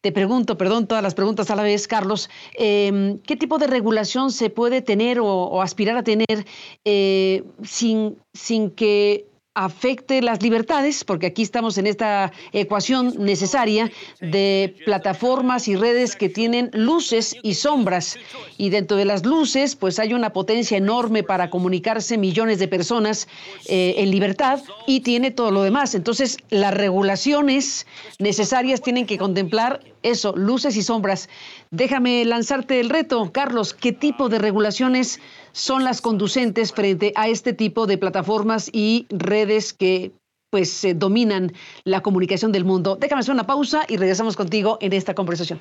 Te 0.00 0.11
pregunto, 0.11 0.59
perdón, 0.59 0.88
todas 0.88 1.04
las 1.04 1.14
preguntas 1.14 1.49
a 1.52 1.54
la 1.54 1.62
vez, 1.62 1.87
Carlos. 1.87 2.31
Em, 2.54 3.21
¿Qué 3.21 3.37
tipo 3.37 3.59
de 3.59 3.69
regulación 3.69 4.33
se 4.33 4.50
puede 4.50 4.83
tener 4.83 5.21
o, 5.21 5.62
aspirar 5.62 5.97
a 5.97 6.02
tener 6.02 6.47
eh, 6.85 7.45
sin, 7.62 8.16
sin 8.33 8.73
que 8.73 9.26
afecte 9.54 10.23
las 10.23 10.42
libertades, 10.42 11.04
porque 11.04 11.26
aquí 11.26 11.42
estamos 11.42 11.76
en 11.76 11.87
esta 11.87 12.32
ecuación 12.52 13.14
necesaria 13.18 13.90
de 14.21 14.75
plataformas 14.87 15.68
y 15.68 15.76
redes 15.76 16.16
que 16.16 16.30
tienen 16.30 16.71
luces 16.73 17.37
y 17.42 17.54
sombras. 17.54 18.18
Y 18.56 18.71
dentro 18.71 18.97
de 18.97 19.04
las 19.04 19.26
luces, 19.26 19.76
pues 19.76 19.99
hay 19.99 20.14
una 20.14 20.32
potencia 20.32 20.78
enorme 20.78 21.23
para 21.23 21.50
comunicarse 21.50 22.16
millones 22.16 22.59
de 22.61 22.68
personas 22.68 23.28
eh, 23.66 23.94
en 23.99 24.11
libertad 24.11 24.62
y 24.87 25.00
tiene 25.00 25.30
todo 25.30 25.50
lo 25.50 25.62
demás. 25.62 25.94
Entonces, 25.94 26.38
las 26.49 26.73
regulaciones 26.73 27.87
necesarias 28.18 28.80
tienen 28.80 29.04
que 29.04 29.18
contemplar 29.18 29.80
eso, 30.02 30.35
luces 30.35 30.76
y 30.76 30.82
sombras. 30.82 31.28
Déjame 31.71 32.25
lanzarte 32.25 32.80
el 32.80 32.90
reto, 32.90 33.30
Carlos, 33.32 33.75
¿qué 33.75 33.92
tipo 33.92 34.28
de 34.28 34.38
regulaciones 34.38 35.21
son 35.52 35.85
las 35.85 36.00
conducentes 36.00 36.73
frente 36.73 37.12
a 37.16 37.28
este 37.28 37.52
tipo 37.52 37.87
de 37.87 37.99
plataformas 37.99 38.71
y 38.73 39.06
redes 39.11 39.73
que 39.73 40.12
pues 40.50 40.87
dominan 40.97 41.52
la 41.85 42.02
comunicación 42.02 42.52
del 42.52 42.64
mundo? 42.64 42.97
Déjame 43.00 43.21
hacer 43.21 43.32
una 43.32 43.47
pausa 43.47 43.85
y 43.88 43.97
regresamos 43.97 44.37
contigo 44.37 44.76
en 44.80 44.92
esta 44.92 45.14
conversación. 45.14 45.59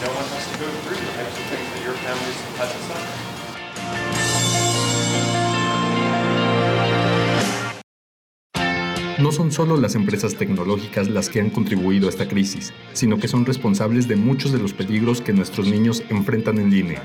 No 0.00 0.08
one 0.08 0.24
has 0.34 0.46
to 0.50 0.56
go 0.58 0.68
through 0.82 0.96
the 0.96 1.12
types 1.12 1.36
of 1.36 1.44
things 1.52 1.68
that 1.74 1.82
your 1.84 1.94
families 2.04 2.38
had 2.58 2.68
to 2.68 2.78
suffer. 2.88 3.30
No 9.18 9.32
son 9.32 9.52
solo 9.52 9.76
las 9.76 9.94
empresas 9.94 10.36
tecnológicas 10.36 11.10
las 11.10 11.28
que 11.28 11.40
han 11.40 11.50
contribuido 11.50 12.06
a 12.06 12.10
esta 12.10 12.26
crisis, 12.26 12.72
sino 12.94 13.18
que 13.18 13.28
son 13.28 13.44
responsables 13.44 14.08
de 14.08 14.16
muchos 14.16 14.52
de 14.52 14.58
los 14.58 14.72
peligros 14.72 15.20
que 15.20 15.34
nuestros 15.34 15.66
niños 15.66 16.02
enfrentan 16.08 16.58
en 16.58 16.70
línea. 16.70 17.02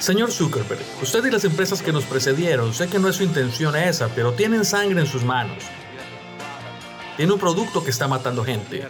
Señor 0.00 0.32
Zuckerberg, 0.32 0.80
usted 1.00 1.24
y 1.24 1.30
las 1.30 1.44
empresas 1.44 1.80
que 1.80 1.92
nos 1.92 2.04
precedieron, 2.04 2.74
sé 2.74 2.88
que 2.88 2.98
no 2.98 3.08
es 3.08 3.14
su 3.14 3.22
intención 3.22 3.76
esa, 3.76 4.08
pero 4.08 4.32
tienen 4.32 4.64
sangre 4.64 5.00
en 5.00 5.06
sus 5.06 5.22
manos. 5.22 5.62
Tiene 7.16 7.32
un 7.32 7.38
producto 7.38 7.84
que 7.84 7.90
está 7.90 8.08
matando 8.08 8.44
gente. 8.44 8.88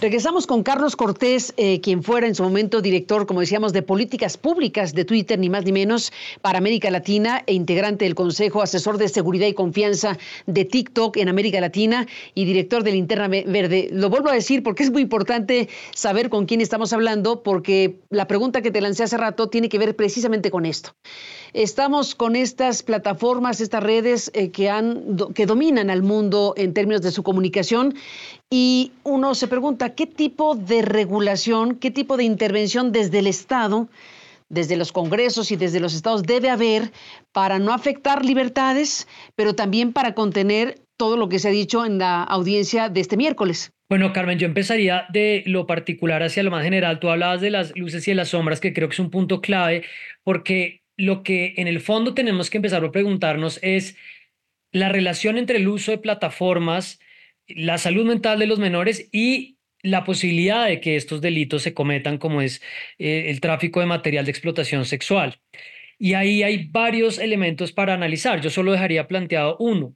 Regresamos 0.00 0.46
con 0.46 0.62
Carlos 0.62 0.94
Cortés, 0.94 1.52
eh, 1.56 1.80
quien 1.80 2.04
fuera 2.04 2.28
en 2.28 2.36
su 2.36 2.44
momento 2.44 2.80
director, 2.80 3.26
como 3.26 3.40
decíamos, 3.40 3.72
de 3.72 3.82
políticas 3.82 4.36
públicas 4.36 4.94
de 4.94 5.04
Twitter, 5.04 5.36
ni 5.40 5.50
más 5.50 5.64
ni 5.64 5.72
menos, 5.72 6.12
para 6.40 6.58
América 6.58 6.88
Latina 6.88 7.42
e 7.48 7.54
integrante 7.54 8.04
del 8.04 8.14
Consejo 8.14 8.62
Asesor 8.62 8.96
de 8.96 9.08
Seguridad 9.08 9.48
y 9.48 9.54
Confianza 9.54 10.16
de 10.46 10.64
TikTok 10.64 11.16
en 11.16 11.28
América 11.28 11.60
Latina 11.60 12.06
y 12.32 12.44
director 12.44 12.84
de 12.84 12.92
Linterna 12.92 13.26
Verde. 13.26 13.88
Lo 13.90 14.08
vuelvo 14.08 14.28
a 14.28 14.34
decir 14.34 14.62
porque 14.62 14.84
es 14.84 14.92
muy 14.92 15.02
importante 15.02 15.68
saber 15.92 16.30
con 16.30 16.46
quién 16.46 16.60
estamos 16.60 16.92
hablando, 16.92 17.42
porque 17.42 17.98
la 18.08 18.28
pregunta 18.28 18.62
que 18.62 18.70
te 18.70 18.80
lancé 18.80 19.02
hace 19.02 19.16
rato 19.16 19.48
tiene 19.48 19.68
que 19.68 19.80
ver 19.80 19.96
precisamente 19.96 20.52
con 20.52 20.64
esto. 20.64 20.92
Estamos 21.52 22.14
con 22.14 22.36
estas 22.36 22.82
plataformas, 22.82 23.60
estas 23.60 23.82
redes 23.82 24.30
eh, 24.34 24.50
que, 24.50 24.68
han, 24.68 25.16
que 25.34 25.46
dominan 25.46 25.90
al 25.90 26.02
mundo 26.02 26.54
en 26.56 26.74
términos 26.74 27.02
de 27.02 27.10
su 27.10 27.22
comunicación 27.22 27.94
y 28.50 28.92
uno 29.04 29.34
se 29.34 29.48
pregunta 29.48 29.94
qué 29.94 30.06
tipo 30.06 30.54
de 30.54 30.82
regulación, 30.82 31.76
qué 31.76 31.90
tipo 31.90 32.16
de 32.16 32.24
intervención 32.24 32.92
desde 32.92 33.20
el 33.20 33.26
Estado, 33.26 33.88
desde 34.48 34.76
los 34.76 34.92
congresos 34.92 35.50
y 35.50 35.56
desde 35.56 35.80
los 35.80 35.94
estados 35.94 36.22
debe 36.22 36.50
haber 36.50 36.90
para 37.32 37.58
no 37.58 37.72
afectar 37.72 38.24
libertades, 38.24 39.06
pero 39.34 39.54
también 39.54 39.92
para 39.92 40.14
contener 40.14 40.80
todo 40.96 41.16
lo 41.16 41.28
que 41.28 41.38
se 41.38 41.48
ha 41.48 41.52
dicho 41.52 41.84
en 41.84 41.98
la 41.98 42.22
audiencia 42.24 42.88
de 42.88 43.00
este 43.00 43.16
miércoles. 43.16 43.72
Bueno, 43.88 44.12
Carmen, 44.12 44.38
yo 44.38 44.46
empezaría 44.46 45.06
de 45.10 45.42
lo 45.46 45.66
particular 45.66 46.22
hacia 46.22 46.42
lo 46.42 46.50
más 46.50 46.62
general. 46.62 47.00
Tú 47.00 47.08
hablabas 47.08 47.40
de 47.40 47.50
las 47.50 47.74
luces 47.74 48.06
y 48.06 48.10
de 48.10 48.16
las 48.16 48.28
sombras, 48.30 48.60
que 48.60 48.74
creo 48.74 48.88
que 48.88 48.94
es 48.94 49.00
un 49.00 49.10
punto 49.10 49.40
clave, 49.40 49.84
porque 50.24 50.82
lo 50.98 51.22
que 51.22 51.54
en 51.56 51.68
el 51.68 51.80
fondo 51.80 52.12
tenemos 52.12 52.50
que 52.50 52.58
empezar 52.58 52.84
a 52.84 52.92
preguntarnos 52.92 53.58
es 53.62 53.96
la 54.72 54.90
relación 54.90 55.38
entre 55.38 55.56
el 55.56 55.68
uso 55.68 55.92
de 55.92 55.98
plataformas, 55.98 57.00
la 57.46 57.78
salud 57.78 58.04
mental 58.04 58.38
de 58.38 58.46
los 58.46 58.58
menores 58.58 59.08
y 59.12 59.56
la 59.82 60.04
posibilidad 60.04 60.66
de 60.66 60.80
que 60.80 60.96
estos 60.96 61.20
delitos 61.20 61.62
se 61.62 61.72
cometan, 61.72 62.18
como 62.18 62.42
es 62.42 62.60
eh, 62.98 63.26
el 63.28 63.40
tráfico 63.40 63.80
de 63.80 63.86
material 63.86 64.24
de 64.24 64.32
explotación 64.32 64.84
sexual. 64.84 65.40
Y 65.98 66.14
ahí 66.14 66.42
hay 66.42 66.66
varios 66.66 67.18
elementos 67.18 67.72
para 67.72 67.94
analizar. 67.94 68.40
Yo 68.40 68.50
solo 68.50 68.72
dejaría 68.72 69.06
planteado 69.06 69.56
uno. 69.58 69.94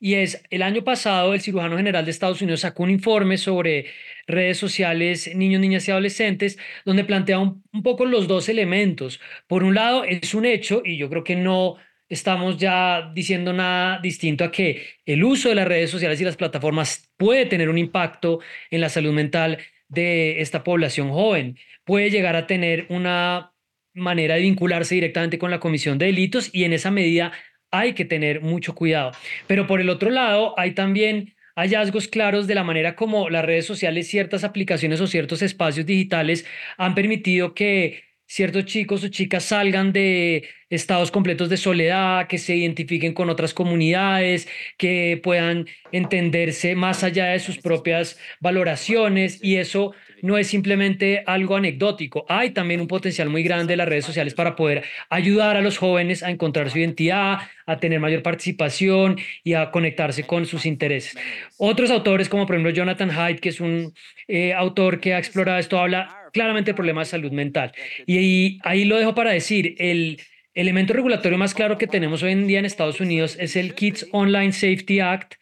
Y 0.00 0.14
es, 0.14 0.42
el 0.50 0.62
año 0.62 0.84
pasado 0.84 1.34
el 1.34 1.40
cirujano 1.40 1.76
general 1.76 2.04
de 2.04 2.10
Estados 2.10 2.42
Unidos 2.42 2.60
sacó 2.60 2.82
un 2.82 2.90
informe 2.90 3.38
sobre 3.38 3.86
redes 4.26 4.58
sociales, 4.58 5.34
niños, 5.34 5.60
niñas 5.60 5.86
y 5.88 5.90
adolescentes, 5.90 6.58
donde 6.84 7.04
plantea 7.04 7.38
un, 7.38 7.62
poco 7.82 8.04
los 8.04 8.28
dos 8.28 8.48
elementos. 8.48 9.20
Por 9.46 9.64
un 9.64 9.74
lado, 9.74 10.04
es 10.04 10.34
un 10.34 10.44
hecho, 10.44 10.82
y 10.84 10.96
yo 10.96 11.08
creo 11.08 11.24
que 11.24 11.36
no 11.36 11.76
estamos 12.08 12.58
ya 12.58 13.10
diciendo 13.14 13.52
nada 13.52 13.98
distinto 14.00 14.44
a 14.44 14.50
que 14.50 14.86
el 15.06 15.24
uso 15.24 15.48
de 15.48 15.54
las 15.54 15.68
redes 15.68 15.90
sociales 15.90 16.20
y 16.20 16.24
las 16.24 16.36
plataformas 16.36 17.10
puede 17.16 17.46
tener 17.46 17.68
un 17.70 17.78
impacto 17.78 18.40
en 18.70 18.80
la 18.80 18.88
salud 18.90 19.12
mental 19.12 19.58
de 19.88 20.40
esta 20.40 20.64
población 20.64 21.10
joven. 21.10 21.58
Puede 21.84 22.10
llegar 22.10 22.36
a 22.36 22.46
tener 22.46 22.86
una 22.90 23.52
manera 23.94 24.34
de 24.36 24.42
vincularse 24.42 24.94
directamente 24.94 25.38
con 25.38 25.50
la 25.50 25.60
comisión 25.60 25.98
de 25.98 26.06
delitos 26.06 26.50
y 26.52 26.64
en 26.64 26.72
esa 26.72 26.90
medida 26.90 27.32
hay 27.72 27.94
que 27.94 28.04
tener 28.04 28.40
mucho 28.40 28.74
cuidado. 28.74 29.12
Pero 29.48 29.66
por 29.66 29.80
el 29.80 29.90
otro 29.90 30.10
lado, 30.10 30.54
hay 30.58 30.72
también 30.72 31.34
hallazgos 31.56 32.08
claros 32.08 32.46
de 32.46 32.54
la 32.54 32.64
manera 32.64 32.94
como 32.94 33.28
las 33.30 33.44
redes 33.44 33.66
sociales, 33.66 34.08
ciertas 34.08 34.44
aplicaciones 34.44 35.00
o 35.00 35.06
ciertos 35.06 35.42
espacios 35.42 35.86
digitales 35.86 36.46
han 36.78 36.94
permitido 36.94 37.54
que 37.54 38.04
ciertos 38.26 38.64
chicos 38.64 39.04
o 39.04 39.08
chicas 39.08 39.44
salgan 39.44 39.92
de 39.92 40.48
estados 40.70 41.10
completos 41.10 41.50
de 41.50 41.58
soledad, 41.58 42.28
que 42.28 42.38
se 42.38 42.56
identifiquen 42.56 43.12
con 43.12 43.28
otras 43.28 43.52
comunidades, 43.52 44.48
que 44.78 45.20
puedan 45.22 45.66
entenderse 45.90 46.74
más 46.74 47.04
allá 47.04 47.26
de 47.26 47.40
sus 47.40 47.58
propias 47.58 48.18
valoraciones 48.40 49.38
y 49.44 49.56
eso 49.56 49.92
no 50.22 50.38
es 50.38 50.46
simplemente 50.46 51.22
algo 51.26 51.56
anecdótico. 51.56 52.24
Hay 52.28 52.50
también 52.50 52.80
un 52.80 52.88
potencial 52.88 53.28
muy 53.28 53.42
grande 53.42 53.72
de 53.72 53.76
las 53.76 53.88
redes 53.88 54.06
sociales 54.06 54.34
para 54.34 54.56
poder 54.56 54.84
ayudar 55.10 55.56
a 55.56 55.60
los 55.60 55.76
jóvenes 55.76 56.22
a 56.22 56.30
encontrar 56.30 56.70
su 56.70 56.78
identidad, 56.78 57.40
a 57.66 57.76
tener 57.78 58.00
mayor 58.00 58.22
participación 58.22 59.18
y 59.44 59.52
a 59.54 59.70
conectarse 59.70 60.24
con 60.24 60.46
sus 60.46 60.64
intereses. 60.64 61.18
Otros 61.58 61.90
autores, 61.90 62.28
como 62.28 62.46
por 62.46 62.56
ejemplo 62.56 62.72
Jonathan 62.72 63.10
Haidt, 63.10 63.40
que 63.40 63.50
es 63.50 63.60
un 63.60 63.92
eh, 64.28 64.54
autor 64.54 65.00
que 65.00 65.12
ha 65.14 65.18
explorado 65.18 65.58
esto, 65.58 65.78
habla 65.78 66.30
claramente 66.32 66.70
del 66.70 66.76
problema 66.76 67.02
de 67.02 67.06
salud 67.06 67.32
mental. 67.32 67.72
Y 68.06 68.58
ahí 68.62 68.84
lo 68.84 68.96
dejo 68.96 69.14
para 69.14 69.32
decir, 69.32 69.74
el 69.78 70.18
elemento 70.54 70.92
regulatorio 70.92 71.38
más 71.38 71.54
claro 71.54 71.78
que 71.78 71.86
tenemos 71.86 72.22
hoy 72.22 72.32
en 72.32 72.46
día 72.46 72.58
en 72.58 72.64
Estados 72.64 73.00
Unidos 73.00 73.36
es 73.40 73.56
el 73.56 73.74
Kids 73.74 74.06
Online 74.12 74.52
Safety 74.52 75.00
Act, 75.00 75.34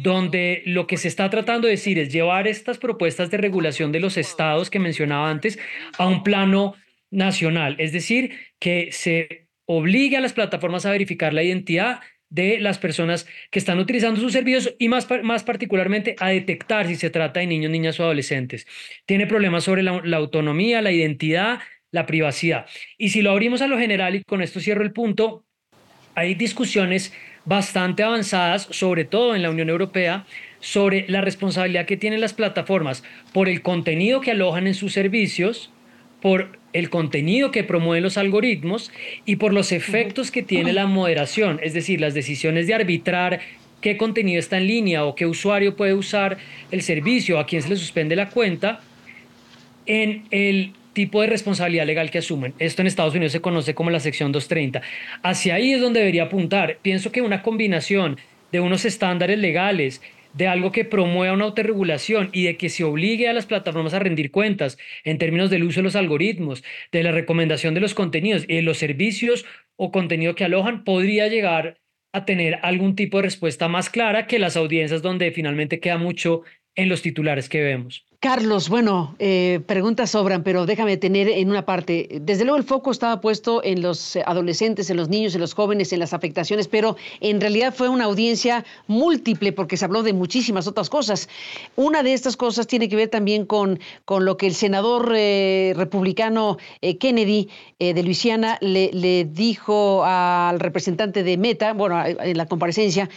donde 0.00 0.62
lo 0.66 0.86
que 0.86 0.96
se 0.96 1.08
está 1.08 1.28
tratando 1.30 1.66
de 1.66 1.72
decir 1.72 1.98
es 1.98 2.12
llevar 2.12 2.46
estas 2.46 2.78
propuestas 2.78 3.30
de 3.30 3.38
regulación 3.38 3.92
de 3.92 4.00
los 4.00 4.16
estados 4.16 4.70
que 4.70 4.78
mencionaba 4.78 5.30
antes 5.30 5.58
a 5.98 6.06
un 6.06 6.22
plano 6.22 6.74
nacional, 7.10 7.76
es 7.78 7.92
decir, 7.92 8.38
que 8.58 8.88
se 8.92 9.48
obligue 9.66 10.16
a 10.16 10.20
las 10.20 10.32
plataformas 10.32 10.86
a 10.86 10.90
verificar 10.90 11.32
la 11.34 11.42
identidad 11.42 12.00
de 12.30 12.58
las 12.60 12.78
personas 12.78 13.26
que 13.50 13.58
están 13.58 13.78
utilizando 13.78 14.18
sus 14.18 14.32
servicios 14.32 14.74
y 14.78 14.88
más, 14.88 15.06
más 15.22 15.44
particularmente 15.44 16.16
a 16.18 16.30
detectar 16.30 16.86
si 16.86 16.96
se 16.96 17.10
trata 17.10 17.40
de 17.40 17.46
niños, 17.46 17.70
niñas 17.70 18.00
o 18.00 18.04
adolescentes. 18.04 18.66
Tiene 19.04 19.26
problemas 19.26 19.64
sobre 19.64 19.82
la 19.82 20.16
autonomía, 20.16 20.80
la 20.80 20.92
identidad 20.92 21.60
la 21.92 22.06
privacidad. 22.06 22.66
Y 22.98 23.10
si 23.10 23.22
lo 23.22 23.30
abrimos 23.30 23.62
a 23.62 23.68
lo 23.68 23.78
general, 23.78 24.16
y 24.16 24.24
con 24.24 24.42
esto 24.42 24.58
cierro 24.58 24.82
el 24.82 24.92
punto, 24.92 25.44
hay 26.14 26.34
discusiones 26.34 27.12
bastante 27.44 28.02
avanzadas, 28.02 28.68
sobre 28.70 29.04
todo 29.04 29.34
en 29.34 29.42
la 29.42 29.50
Unión 29.50 29.68
Europea, 29.68 30.26
sobre 30.60 31.06
la 31.08 31.20
responsabilidad 31.20 31.86
que 31.86 31.96
tienen 31.96 32.20
las 32.20 32.34
plataformas 32.34 33.02
por 33.32 33.48
el 33.48 33.62
contenido 33.62 34.20
que 34.20 34.30
alojan 34.30 34.66
en 34.66 34.74
sus 34.74 34.92
servicios, 34.92 35.70
por 36.20 36.58
el 36.72 36.88
contenido 36.88 37.50
que 37.50 37.64
promueven 37.64 38.04
los 38.04 38.16
algoritmos 38.16 38.92
y 39.26 39.36
por 39.36 39.52
los 39.52 39.72
efectos 39.72 40.30
que 40.30 40.42
tiene 40.42 40.72
la 40.72 40.86
moderación, 40.86 41.58
es 41.62 41.74
decir, 41.74 42.00
las 42.00 42.14
decisiones 42.14 42.66
de 42.66 42.74
arbitrar 42.74 43.40
qué 43.80 43.96
contenido 43.96 44.38
está 44.38 44.58
en 44.58 44.68
línea 44.68 45.04
o 45.04 45.14
qué 45.14 45.26
usuario 45.26 45.76
puede 45.76 45.94
usar 45.94 46.38
el 46.70 46.82
servicio, 46.82 47.38
a 47.38 47.46
quién 47.46 47.60
se 47.60 47.68
le 47.68 47.76
suspende 47.76 48.14
la 48.14 48.30
cuenta, 48.30 48.80
en 49.84 50.22
el 50.30 50.72
tipo 50.92 51.20
de 51.20 51.26
responsabilidad 51.26 51.86
legal 51.86 52.10
que 52.10 52.18
asumen. 52.18 52.54
Esto 52.58 52.82
en 52.82 52.88
Estados 52.88 53.14
Unidos 53.14 53.32
se 53.32 53.40
conoce 53.40 53.74
como 53.74 53.90
la 53.90 54.00
sección 54.00 54.32
230. 54.32 54.82
Hacia 55.22 55.54
ahí 55.54 55.72
es 55.72 55.80
donde 55.80 56.00
debería 56.00 56.24
apuntar. 56.24 56.78
Pienso 56.82 57.12
que 57.12 57.22
una 57.22 57.42
combinación 57.42 58.18
de 58.50 58.60
unos 58.60 58.84
estándares 58.84 59.38
legales, 59.38 60.02
de 60.34 60.48
algo 60.48 60.72
que 60.72 60.84
promueva 60.84 61.34
una 61.34 61.44
autorregulación 61.44 62.30
y 62.32 62.44
de 62.44 62.56
que 62.56 62.68
se 62.68 62.84
obligue 62.84 63.28
a 63.28 63.32
las 63.32 63.46
plataformas 63.46 63.94
a 63.94 63.98
rendir 63.98 64.30
cuentas 64.30 64.78
en 65.04 65.18
términos 65.18 65.50
del 65.50 65.64
uso 65.64 65.80
de 65.80 65.84
los 65.84 65.96
algoritmos, 65.96 66.64
de 66.90 67.02
la 67.02 67.12
recomendación 67.12 67.74
de 67.74 67.80
los 67.80 67.94
contenidos 67.94 68.44
y 68.48 68.56
de 68.56 68.62
los 68.62 68.78
servicios 68.78 69.44
o 69.76 69.90
contenido 69.90 70.34
que 70.34 70.44
alojan, 70.44 70.84
podría 70.84 71.28
llegar 71.28 71.78
a 72.12 72.24
tener 72.24 72.58
algún 72.62 72.94
tipo 72.94 73.18
de 73.18 73.24
respuesta 73.24 73.68
más 73.68 73.88
clara 73.88 74.26
que 74.26 74.38
las 74.38 74.56
audiencias 74.56 75.02
donde 75.02 75.32
finalmente 75.32 75.80
queda 75.80 75.96
mucho 75.96 76.42
en 76.74 76.88
los 76.88 77.02
titulares 77.02 77.48
que 77.48 77.62
vemos. 77.62 78.04
Carlos, 78.22 78.68
bueno, 78.68 79.16
eh, 79.18 79.58
preguntas 79.66 80.10
sobran, 80.10 80.44
pero 80.44 80.64
déjame 80.64 80.96
tener 80.96 81.28
en 81.28 81.50
una 81.50 81.66
parte. 81.66 82.20
Desde 82.20 82.44
luego 82.44 82.56
el 82.56 82.62
foco 82.62 82.92
estaba 82.92 83.20
puesto 83.20 83.64
en 83.64 83.82
los 83.82 84.14
adolescentes, 84.14 84.88
en 84.90 84.96
los 84.96 85.08
niños, 85.08 85.34
en 85.34 85.40
los 85.40 85.54
jóvenes, 85.54 85.92
en 85.92 85.98
las 85.98 86.14
afectaciones, 86.14 86.68
pero 86.68 86.96
en 87.18 87.40
realidad 87.40 87.74
fue 87.74 87.88
una 87.88 88.04
audiencia 88.04 88.64
múltiple 88.86 89.52
porque 89.52 89.76
se 89.76 89.86
habló 89.86 90.04
de 90.04 90.12
muchísimas 90.12 90.68
otras 90.68 90.88
cosas. 90.88 91.28
Una 91.74 92.04
de 92.04 92.12
estas 92.12 92.36
cosas 92.36 92.68
tiene 92.68 92.88
que 92.88 92.94
ver 92.94 93.08
también 93.08 93.44
con, 93.44 93.80
con 94.04 94.24
lo 94.24 94.36
que 94.36 94.46
el 94.46 94.54
senador 94.54 95.12
eh, 95.16 95.72
republicano 95.74 96.58
eh, 96.80 96.98
Kennedy 96.98 97.48
de 97.80 98.00
Luisiana 98.04 98.58
le, 98.60 98.92
le, 98.92 99.24
dijo 99.24 100.04
al 100.04 100.60
representante 100.60 101.24
de 101.24 101.36
Meta, 101.36 101.72
bueno, 101.72 102.00
en 102.06 102.36
la 102.36 102.46
comparecencia, 102.46 103.10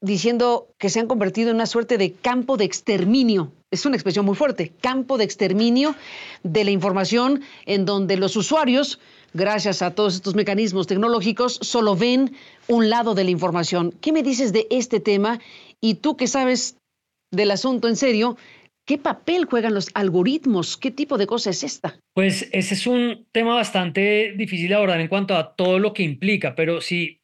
diciendo 0.00 0.68
que 0.78 0.90
se 0.90 1.00
han 1.00 1.06
convertido 1.06 1.50
en 1.50 1.56
una 1.56 1.66
suerte 1.66 1.98
de 1.98 2.12
campo 2.12 2.56
de 2.56 2.64
exterminio. 2.64 3.52
Es 3.70 3.84
una 3.86 3.96
expresión 3.96 4.24
muy 4.24 4.36
fuerte, 4.36 4.72
campo 4.80 5.18
de 5.18 5.24
exterminio 5.24 5.94
de 6.42 6.64
la 6.64 6.70
información 6.70 7.42
en 7.64 7.84
donde 7.84 8.16
los 8.16 8.36
usuarios, 8.36 9.00
gracias 9.34 9.82
a 9.82 9.94
todos 9.94 10.14
estos 10.14 10.34
mecanismos 10.34 10.86
tecnológicos, 10.86 11.58
solo 11.62 11.96
ven 11.96 12.34
un 12.68 12.88
lado 12.90 13.14
de 13.14 13.24
la 13.24 13.30
información. 13.30 13.92
¿Qué 14.00 14.12
me 14.12 14.22
dices 14.22 14.52
de 14.52 14.66
este 14.70 15.00
tema? 15.00 15.40
Y 15.80 15.94
tú 15.94 16.16
que 16.16 16.26
sabes 16.26 16.76
del 17.32 17.50
asunto 17.50 17.88
en 17.88 17.96
serio, 17.96 18.36
¿qué 18.86 18.98
papel 18.98 19.44
juegan 19.44 19.74
los 19.74 19.88
algoritmos? 19.94 20.76
¿Qué 20.76 20.90
tipo 20.90 21.18
de 21.18 21.26
cosa 21.26 21.50
es 21.50 21.64
esta? 21.64 21.98
Pues 22.14 22.48
ese 22.52 22.74
es 22.74 22.86
un 22.86 23.26
tema 23.32 23.54
bastante 23.54 24.32
difícil 24.36 24.68
de 24.68 24.74
abordar 24.76 25.00
en 25.00 25.08
cuanto 25.08 25.36
a 25.36 25.54
todo 25.54 25.78
lo 25.78 25.92
que 25.92 26.02
implica, 26.02 26.54
pero 26.54 26.80
si 26.80 27.20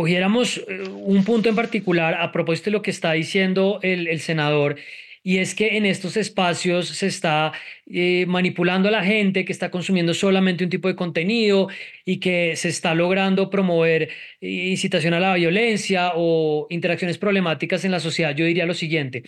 cogiéramos 0.00 0.56
eh, 0.56 0.88
un 0.88 1.24
punto 1.24 1.50
en 1.50 1.54
particular 1.54 2.14
a 2.14 2.32
propósito 2.32 2.70
de 2.70 2.70
lo 2.70 2.80
que 2.80 2.90
está 2.90 3.12
diciendo 3.12 3.80
el, 3.82 4.18
senador, 4.20 4.76
y 5.22 5.36
es 5.38 5.54
que 5.54 5.76
en 5.76 5.84
estos 5.84 6.16
espacios 6.16 6.88
se 6.88 7.06
está 7.06 7.52
eh, 7.84 8.24
manipulando 8.26 8.88
a 8.88 8.92
la 8.92 9.04
gente 9.04 9.44
que 9.44 9.52
está 9.52 9.70
consumiendo 9.70 10.14
solamente 10.14 10.64
un 10.64 10.70
tipo 10.70 10.88
de 10.88 10.96
contenido 10.96 11.68
y 12.06 12.18
que 12.18 12.56
se 12.56 12.70
está 12.70 12.94
logrando 12.94 13.50
promover 13.50 14.08
eh, 14.40 14.48
incitación 14.48 15.12
a 15.12 15.20
la 15.20 15.34
violencia 15.34 16.12
o 16.14 16.66
interacciones 16.70 17.18
problemáticas 17.18 17.84
en 17.84 17.90
la 17.90 18.00
sociedad. 18.00 18.34
Yo 18.34 18.46
diría 18.46 18.64
lo 18.64 18.72
siguiente, 18.72 19.24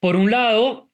por 0.00 0.16
un 0.16 0.32
lado, 0.32 0.90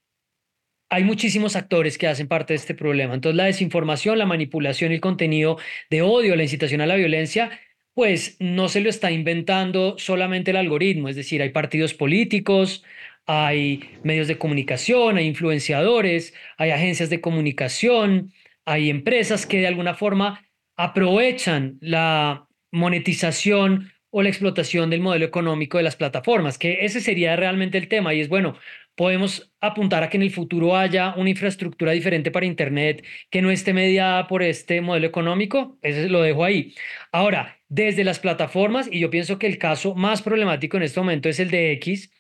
hay 0.90 1.04
muchísimos 1.04 1.56
actores 1.56 1.96
que 1.96 2.06
hacen 2.06 2.28
parte 2.28 2.52
de 2.52 2.58
este 2.58 2.75
problema. 2.75 3.14
Entonces, 3.14 3.37
la 3.37 3.44
desinformación, 3.46 4.18
la 4.18 4.26
manipulación 4.26 4.92
el 4.92 5.00
contenido 5.00 5.56
de 5.88 6.02
odio, 6.02 6.37
la 6.37 6.42
incitación 6.42 6.82
a 6.82 6.87
la 6.87 6.96
violencia, 6.96 7.50
pues 7.96 8.36
no 8.40 8.68
se 8.68 8.82
lo 8.82 8.90
está 8.90 9.10
inventando 9.10 9.96
solamente 9.96 10.50
el 10.50 10.58
algoritmo, 10.58 11.08
es 11.08 11.16
decir, 11.16 11.40
hay 11.40 11.48
partidos 11.48 11.94
políticos, 11.94 12.84
hay 13.24 13.88
medios 14.02 14.28
de 14.28 14.36
comunicación, 14.36 15.16
hay 15.16 15.26
influenciadores, 15.26 16.34
hay 16.58 16.72
agencias 16.72 17.08
de 17.08 17.22
comunicación, 17.22 18.34
hay 18.66 18.90
empresas 18.90 19.46
que 19.46 19.60
de 19.60 19.68
alguna 19.68 19.94
forma 19.94 20.44
aprovechan 20.76 21.78
la 21.80 22.46
monetización 22.70 23.90
o 24.10 24.22
la 24.22 24.28
explotación 24.28 24.90
del 24.90 25.00
modelo 25.00 25.24
económico 25.24 25.78
de 25.78 25.84
las 25.84 25.96
plataformas, 25.96 26.58
que 26.58 26.84
ese 26.84 27.00
sería 27.00 27.34
realmente 27.34 27.78
el 27.78 27.88
tema. 27.88 28.12
Y 28.12 28.20
es 28.20 28.28
bueno, 28.28 28.58
podemos 28.96 29.52
apuntar 29.60 30.02
a 30.02 30.08
que 30.08 30.16
en 30.16 30.22
el 30.22 30.30
futuro 30.30 30.76
haya 30.76 31.14
una 31.16 31.30
infraestructura 31.30 31.92
diferente 31.92 32.30
para 32.30 32.46
Internet 32.46 33.04
que 33.30 33.42
no 33.42 33.50
esté 33.50 33.72
mediada 33.72 34.26
por 34.26 34.42
este 34.42 34.80
modelo 34.80 35.06
económico. 35.06 35.78
Ese 35.82 36.08
lo 36.08 36.22
dejo 36.22 36.44
ahí. 36.44 36.74
Ahora, 37.12 37.60
desde 37.68 38.04
las 38.04 38.18
plataformas, 38.18 38.88
y 38.90 39.00
yo 39.00 39.10
pienso 39.10 39.38
que 39.38 39.46
el 39.46 39.58
caso 39.58 39.94
más 39.94 40.22
problemático 40.22 40.76
en 40.76 40.84
este 40.84 41.00
momento 41.00 41.28
es 41.28 41.38
el 41.38 41.50
de 41.50 41.72
X, 41.72 42.10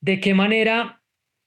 de 0.00 0.20
qué 0.20 0.34
manera 0.34 1.02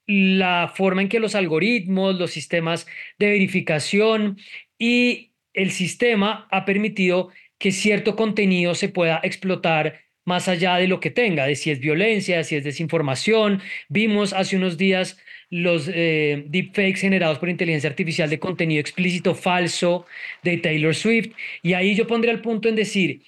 la 0.06 0.72
forma 0.74 1.02
en 1.02 1.08
que 1.08 1.20
los 1.20 1.34
algoritmos, 1.34 2.18
los 2.18 2.32
sistemas 2.32 2.86
de 3.18 3.30
verificación 3.30 4.38
y 4.78 5.34
el 5.52 5.70
sistema 5.70 6.48
ha 6.50 6.64
permitido 6.64 7.30
que 7.58 7.70
cierto 7.70 8.16
contenido 8.16 8.74
se 8.74 8.88
pueda 8.88 9.20
explotar 9.22 10.00
más 10.30 10.46
allá 10.46 10.76
de 10.76 10.86
lo 10.86 11.00
que 11.00 11.10
tenga, 11.10 11.44
de 11.44 11.56
si 11.56 11.72
es 11.72 11.80
violencia, 11.80 12.38
de 12.38 12.44
si 12.44 12.54
es 12.54 12.62
desinformación. 12.62 13.60
Vimos 13.88 14.32
hace 14.32 14.56
unos 14.56 14.78
días 14.78 15.18
los 15.50 15.90
eh, 15.92 16.44
deepfakes 16.46 17.00
generados 17.00 17.38
por 17.40 17.48
inteligencia 17.48 17.90
artificial 17.90 18.30
de 18.30 18.38
contenido 18.38 18.80
explícito 18.80 19.34
falso 19.34 20.06
de 20.44 20.56
Taylor 20.58 20.94
Swift. 20.94 21.32
Y 21.62 21.74
ahí 21.74 21.96
yo 21.96 22.06
pondría 22.06 22.32
el 22.32 22.40
punto 22.40 22.68
en 22.68 22.76
decir, 22.76 23.22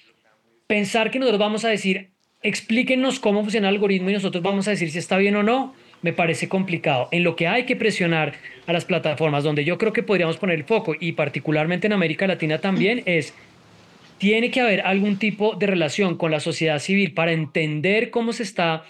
pensar 0.65 1.11
que 1.11 1.19
nosotros 1.19 1.41
vamos 1.41 1.65
a 1.65 1.69
decir, 1.69 2.09
explíquenos 2.41 3.19
cómo 3.19 3.41
funciona 3.41 3.67
el 3.67 3.75
algoritmo 3.75 4.09
y 4.09 4.13
nosotros 4.13 4.41
vamos 4.41 4.67
a 4.69 4.71
decir 4.71 4.89
si 4.89 4.99
está 4.99 5.17
bien 5.17 5.35
o 5.35 5.43
no, 5.43 5.75
me 6.01 6.13
parece 6.13 6.47
complicado. 6.47 7.09
En 7.11 7.23
lo 7.23 7.35
que 7.35 7.47
hay 7.47 7.65
que 7.65 7.75
presionar 7.75 8.33
a 8.65 8.73
las 8.73 8.85
plataformas, 8.85 9.43
donde 9.43 9.65
yo 9.65 9.77
creo 9.77 9.91
que 9.91 10.03
podríamos 10.03 10.37
poner 10.37 10.57
el 10.57 10.63
foco, 10.63 10.95
y 10.97 11.13
particularmente 11.13 11.87
en 11.87 11.93
América 11.93 12.27
Latina 12.27 12.59
también, 12.59 13.03
es, 13.05 13.33
tiene 14.23 14.51
que 14.51 14.61
haber 14.61 14.79
algún 14.83 15.19
tipo 15.19 15.55
de 15.55 15.67
relación 15.67 16.15
con 16.15 16.31
la 16.31 16.39
sociedad 16.39 16.79
civil 16.79 17.13
para 17.13 17.33
entender 17.33 18.09
cómo 18.09 18.31
se 18.31 18.43
está 18.43 18.85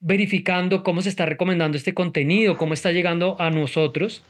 verificando, 0.00 0.82
cómo 0.82 1.02
se 1.02 1.08
está 1.08 1.24
recomendando 1.24 1.76
este 1.76 1.94
contenido, 1.94 2.56
cómo 2.56 2.74
está 2.74 2.90
llegando 2.90 3.36
a 3.38 3.50
nosotros. 3.50 4.24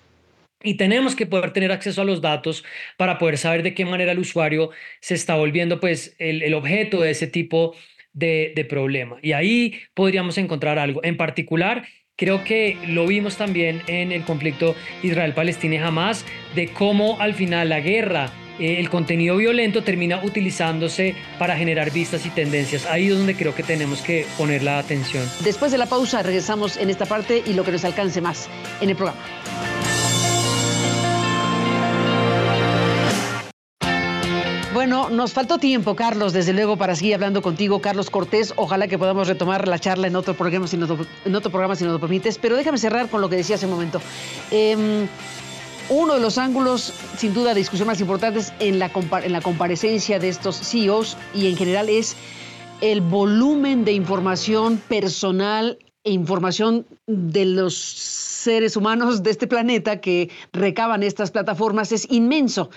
Y 0.63 0.75
tenemos 0.75 1.17
que 1.17 1.25
poder 1.25 1.55
tener 1.55 1.73
acceso 1.73 2.03
a 2.03 2.05
los 2.05 2.21
datos 2.21 2.65
para 2.99 3.17
poder 3.17 3.39
saber 3.39 3.63
de 3.63 3.73
qué 3.73 3.87
manera 3.87 4.13
el 4.13 4.19
usuario 4.19 4.69
se 5.01 5.15
está 5.15 5.37
volviendo 5.37 5.81
pues 5.81 6.15
el, 6.19 6.43
el 6.43 6.53
objeto 6.53 7.01
de 7.01 7.13
ese 7.13 7.29
tipo 7.29 7.75
de, 8.13 8.67
problema. 8.69 9.17
Y 9.23 9.33
ahí 9.33 9.81
podríamos 9.95 10.37
encontrar 10.37 10.79
algo. 10.79 11.03
En 11.03 11.17
particular, 11.17 11.89
creo 12.23 12.45
que 12.45 12.79
lo 12.87 13.05
vimos 13.09 13.37
también 13.37 13.83
en 13.89 14.13
el 14.13 14.23
conflicto 14.23 14.77
Israel-Palestina 15.03 15.75
y 15.75 15.79
Hamas, 15.79 16.25
de 16.55 16.69
cómo 16.69 17.21
al 17.21 17.35
final 17.35 17.71
la 17.71 17.81
guerra, 17.81 18.31
eh, 18.61 18.77
el 18.79 18.91
contenido 18.91 19.37
violento 19.37 19.83
termina 19.83 20.23
utilizándose 20.23 21.17
para 21.41 21.57
generar 21.57 21.91
vistas 21.91 22.25
y 22.25 22.31
tendencias. 22.31 22.87
Ahí 22.87 23.09
es 23.09 23.19
donde 23.19 23.35
creo 23.35 23.57
que 23.57 23.65
tenemos 23.65 24.03
que 24.03 24.25
poner 24.39 24.63
la 24.63 24.79
atención. 24.79 25.29
Después 25.43 25.73
de 25.73 25.79
la 25.79 25.87
pausa 25.87 26.23
regresamos 26.23 26.77
en 26.77 26.91
esta 26.91 27.07
parte 27.07 27.43
y 27.45 27.55
lo 27.55 27.65
que 27.65 27.73
nos 27.73 27.85
alcance 27.85 28.21
más 28.21 28.49
en 28.81 28.91
el 28.91 28.95
programa. 28.95 29.21
Bueno, 34.93 35.09
nos 35.09 35.33
faltó 35.33 35.57
tiempo, 35.57 35.97
Carlos, 35.97 36.35
desde 36.35 36.53
luego, 36.53 36.77
para 36.77 36.95
seguir 36.95 37.15
hablando 37.15 37.41
contigo. 37.41 37.81
Carlos 37.81 38.11
Cortés, 38.11 38.53
ojalá 38.57 38.89
que 38.89 38.99
podamos 38.99 39.27
retomar 39.27 39.67
la 39.67 39.79
charla 39.79 40.07
en 40.07 40.17
otro 40.17 40.35
programa, 40.35 40.67
si 40.67 40.77
nos, 40.77 40.91
en 41.25 41.35
otro 41.35 41.51
programa, 41.51 41.75
si 41.77 41.85
nos 41.85 41.95
lo 41.95 41.99
permites. 41.99 42.37
Pero 42.37 42.57
déjame 42.57 42.77
cerrar 42.77 43.09
con 43.09 43.23
lo 43.23 43.31
que 43.31 43.37
decía 43.37 43.57
hace 43.57 43.65
un 43.65 43.73
momento. 43.73 44.03
Em, 44.51 45.09
uno 45.89 46.13
de 46.13 46.21
los 46.21 46.37
ángulos, 46.37 46.93
sin 47.17 47.33
duda, 47.33 47.55
de 47.55 47.61
discusión 47.61 47.87
más 47.87 48.03
importantes 48.03 48.53
en 48.59 48.79
la, 48.79 48.91
en 49.25 49.33
la 49.33 49.41
comparecencia 49.41 50.19
de 50.19 50.29
estos 50.29 50.57
CEOs 50.61 51.17
y 51.35 51.47
en 51.47 51.57
general 51.57 51.89
es 51.89 52.15
el 52.83 53.01
volumen 53.01 53.87
de 53.87 53.93
información 53.93 54.77
personal 54.77 55.79
información 56.05 56.87
de 57.07 57.45
los 57.45 57.77
seres 57.77 58.77
humanos 58.77 59.23
de 59.23 59.31
este 59.31 59.47
planeta 59.47 60.01
que 60.01 60.31
recaban 60.53 61.05
estas 61.05 61.31
plataformas 61.31 61.93
es 61.93 62.11
inmenso 62.11 62.71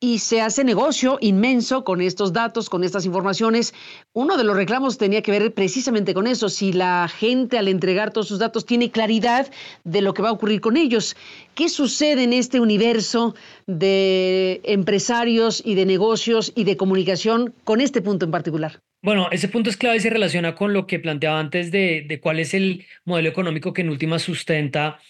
y 0.00 0.20
se 0.20 0.40
hace 0.40 0.64
negocio 0.64 1.18
inmenso 1.20 1.84
con 1.84 2.00
estos 2.00 2.32
datos, 2.32 2.70
con 2.70 2.84
estas 2.84 3.04
informaciones. 3.04 3.74
Uno 4.14 4.38
de 4.38 4.44
los 4.44 4.56
reclamos 4.56 4.96
tenía 4.96 5.20
que 5.20 5.30
ver 5.30 5.52
precisamente 5.52 6.14
con 6.14 6.26
eso, 6.26 6.48
si 6.48 6.72
la 6.72 7.06
gente 7.08 7.58
al 7.58 7.68
entregar 7.68 8.12
todos 8.12 8.28
sus 8.28 8.38
datos 8.38 8.64
tiene 8.64 8.90
claridad 8.90 9.50
de 9.84 10.00
lo 10.00 10.14
que 10.14 10.22
va 10.22 10.30
a 10.30 10.32
ocurrir 10.32 10.62
con 10.62 10.78
ellos. 10.78 11.16
¿Qué 11.54 11.68
sucede 11.68 12.22
en 12.22 12.32
este 12.32 12.60
universo 12.60 13.34
de 13.66 14.62
empresarios 14.64 15.62
y 15.62 15.74
de 15.74 15.84
negocios 15.84 16.52
y 16.54 16.64
de 16.64 16.78
comunicación 16.78 17.52
con 17.64 17.82
este 17.82 18.00
punto 18.00 18.24
en 18.24 18.30
particular? 18.30 18.80
Bueno, 19.02 19.28
ese 19.32 19.48
punto 19.48 19.70
es 19.70 19.76
clave 19.78 19.96
y 19.96 20.00
se 20.00 20.10
relaciona 20.10 20.54
con 20.54 20.74
lo 20.74 20.86
que 20.86 20.98
planteaba 20.98 21.40
antes 21.40 21.70
de, 21.70 22.04
de 22.06 22.20
cuál 22.20 22.38
es 22.38 22.52
el 22.52 22.86
modelo 23.04 23.30
económico 23.30 23.72
que 23.72 23.80
en 23.80 23.88
última 23.88 24.18
sustenta 24.18 25.00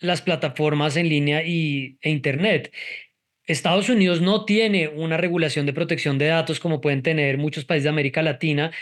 las 0.00 0.22
plataformas 0.22 0.96
en 0.96 1.08
línea 1.08 1.44
y, 1.44 1.98
e 2.02 2.10
Internet. 2.10 2.72
Estados 3.46 3.88
Unidos 3.90 4.20
no 4.20 4.44
tiene 4.44 4.88
una 4.88 5.16
regulación 5.16 5.66
de 5.66 5.72
protección 5.72 6.18
de 6.18 6.26
datos 6.26 6.60
como 6.60 6.80
pueden 6.80 7.02
tener 7.02 7.38
muchos 7.38 7.64
países 7.64 7.84
de 7.84 7.90
América 7.90 8.22
Latina, 8.22 8.72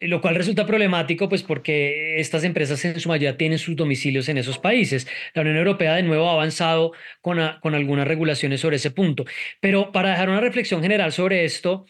lo 0.00 0.20
cual 0.20 0.34
resulta 0.36 0.66
problemático 0.66 1.28
pues 1.28 1.42
porque 1.42 2.20
estas 2.20 2.44
empresas 2.44 2.84
en 2.84 3.00
su 3.00 3.08
mayoría 3.08 3.36
tienen 3.38 3.58
sus 3.58 3.76
domicilios 3.76 4.28
en 4.28 4.38
esos 4.38 4.58
países. 4.58 5.08
La 5.34 5.42
Unión 5.42 5.56
Europea 5.56 5.94
de 5.96 6.02
nuevo 6.02 6.28
ha 6.28 6.34
avanzado 6.34 6.92
con, 7.22 7.38
con 7.62 7.74
algunas 7.74 8.06
regulaciones 8.06 8.60
sobre 8.60 8.76
ese 8.76 8.90
punto. 8.90 9.24
Pero 9.60 9.92
para 9.92 10.10
dejar 10.10 10.28
una 10.28 10.40
reflexión 10.40 10.82
general 10.82 11.12
sobre 11.12 11.44
esto, 11.44 11.86